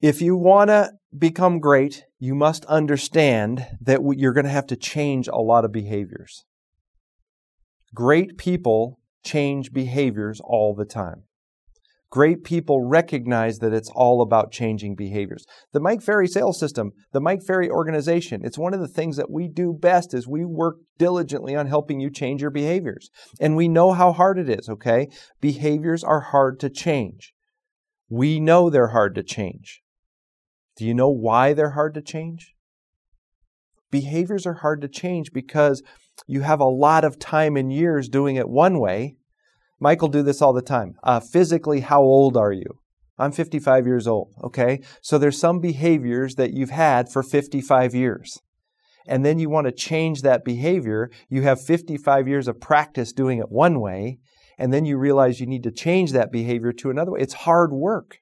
If 0.00 0.22
you 0.22 0.36
want 0.36 0.68
to 0.68 0.92
become 1.16 1.58
great, 1.58 2.04
you 2.18 2.34
must 2.34 2.64
understand 2.66 3.66
that 3.80 4.00
you're 4.16 4.32
going 4.32 4.46
to 4.46 4.50
have 4.50 4.66
to 4.68 4.76
change 4.76 5.28
a 5.28 5.36
lot 5.36 5.64
of 5.64 5.72
behaviors. 5.72 6.44
Great 7.94 8.38
people 8.38 8.98
change 9.24 9.72
behaviors 9.72 10.40
all 10.42 10.74
the 10.74 10.84
time. 10.84 11.24
Great 12.12 12.44
people 12.44 12.84
recognize 12.86 13.58
that 13.60 13.72
it's 13.72 13.90
all 13.94 14.20
about 14.20 14.52
changing 14.52 14.94
behaviors. 14.94 15.46
The 15.72 15.80
Mike 15.80 16.02
Ferry 16.02 16.28
sales 16.28 16.60
system, 16.60 16.90
the 17.12 17.22
Mike 17.22 17.42
Ferry 17.42 17.70
organization, 17.70 18.42
it's 18.44 18.58
one 18.58 18.74
of 18.74 18.80
the 18.80 18.88
things 18.88 19.16
that 19.16 19.30
we 19.30 19.48
do 19.48 19.72
best 19.72 20.12
is 20.12 20.28
we 20.28 20.44
work 20.44 20.76
diligently 20.98 21.56
on 21.56 21.68
helping 21.68 22.00
you 22.00 22.10
change 22.10 22.42
your 22.42 22.50
behaviors. 22.50 23.08
And 23.40 23.56
we 23.56 23.66
know 23.66 23.92
how 23.92 24.12
hard 24.12 24.38
it 24.38 24.50
is, 24.50 24.68
okay? 24.68 25.08
Behaviors 25.40 26.04
are 26.04 26.20
hard 26.20 26.60
to 26.60 26.68
change. 26.68 27.32
We 28.10 28.40
know 28.40 28.68
they're 28.68 28.88
hard 28.88 29.14
to 29.14 29.22
change. 29.22 29.80
Do 30.76 30.84
you 30.84 30.92
know 30.92 31.08
why 31.08 31.54
they're 31.54 31.70
hard 31.70 31.94
to 31.94 32.02
change? 32.02 32.54
Behaviors 33.90 34.46
are 34.46 34.54
hard 34.60 34.82
to 34.82 34.88
change 34.88 35.32
because 35.32 35.82
you 36.26 36.42
have 36.42 36.60
a 36.60 36.64
lot 36.64 37.04
of 37.04 37.18
time 37.18 37.56
and 37.56 37.72
years 37.72 38.08
doing 38.08 38.36
it 38.36 38.48
one 38.48 38.78
way 38.78 39.16
Michael 39.82 40.06
do 40.06 40.22
this 40.22 40.40
all 40.40 40.52
the 40.52 40.62
time. 40.62 40.94
Uh, 41.02 41.18
physically, 41.18 41.80
how 41.80 42.02
old 42.02 42.36
are 42.36 42.52
you? 42.52 42.78
I'm 43.18 43.32
55 43.32 43.84
years 43.84 44.06
old. 44.06 44.32
Okay. 44.44 44.80
So 45.00 45.18
there's 45.18 45.40
some 45.40 45.58
behaviors 45.58 46.36
that 46.36 46.52
you've 46.52 46.70
had 46.70 47.10
for 47.10 47.24
55 47.24 47.92
years. 47.92 48.38
And 49.08 49.26
then 49.26 49.40
you 49.40 49.50
want 49.50 49.66
to 49.66 49.72
change 49.72 50.22
that 50.22 50.44
behavior. 50.44 51.10
You 51.28 51.42
have 51.42 51.60
55 51.60 52.28
years 52.28 52.46
of 52.46 52.60
practice 52.60 53.12
doing 53.12 53.40
it 53.40 53.50
one 53.50 53.80
way. 53.80 54.18
And 54.56 54.72
then 54.72 54.84
you 54.84 54.98
realize 54.98 55.40
you 55.40 55.46
need 55.46 55.64
to 55.64 55.72
change 55.72 56.12
that 56.12 56.30
behavior 56.30 56.72
to 56.74 56.90
another 56.90 57.10
way. 57.10 57.20
It's 57.20 57.34
hard 57.34 57.72
work. 57.72 58.18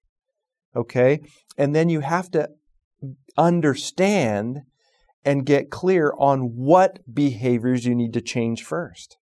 Okay. 0.74 1.20
And 1.59 1.76
then 1.76 1.90
you 1.90 2.00
have 2.00 2.31
to 2.31 2.48
understand 3.37 4.62
and 5.24 5.46
get 5.46 5.70
clear 5.70 6.12
on 6.18 6.56
what 6.56 7.00
behaviors 7.12 7.85
you 7.85 7.94
need 7.94 8.12
to 8.14 8.20
change 8.20 8.62
first. 8.62 9.16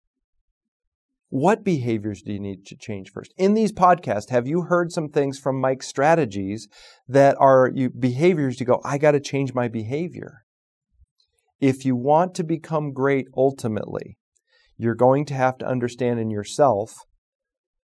What 1.29 1.63
behaviors 1.63 2.23
do 2.23 2.33
you 2.33 2.39
need 2.39 2.65
to 2.67 2.75
change 2.75 3.11
first? 3.11 3.33
In 3.37 3.53
these 3.53 3.71
podcasts, 3.71 4.31
have 4.31 4.47
you 4.47 4.63
heard 4.63 4.91
some 4.91 5.09
things 5.09 5.37
from 5.37 5.61
Mike's 5.61 5.87
strategies 5.87 6.67
that 7.07 7.35
are 7.39 7.69
you, 7.73 7.89
behaviors 7.91 8.59
you 8.59 8.65
go, 8.65 8.81
I 8.83 8.97
got 8.97 9.11
to 9.11 9.19
change 9.19 9.53
my 9.53 9.67
behavior? 9.67 10.45
If 11.59 11.85
you 11.85 11.95
want 11.95 12.33
to 12.35 12.43
become 12.43 12.93
great 12.93 13.27
ultimately, 13.35 14.17
you're 14.75 14.95
going 14.95 15.25
to 15.25 15.33
have 15.35 15.57
to 15.59 15.67
understand 15.67 16.19
in 16.19 16.31
yourself 16.31 16.95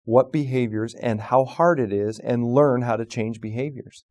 what 0.05 0.31
behaviors 0.31 0.95
and 0.95 1.19
how 1.19 1.43
hard 1.43 1.79
it 1.79 1.91
is 1.91 2.19
and 2.19 2.53
learn 2.53 2.83
how 2.83 2.95
to 2.95 3.05
change 3.05 3.41
behaviors. 3.41 4.05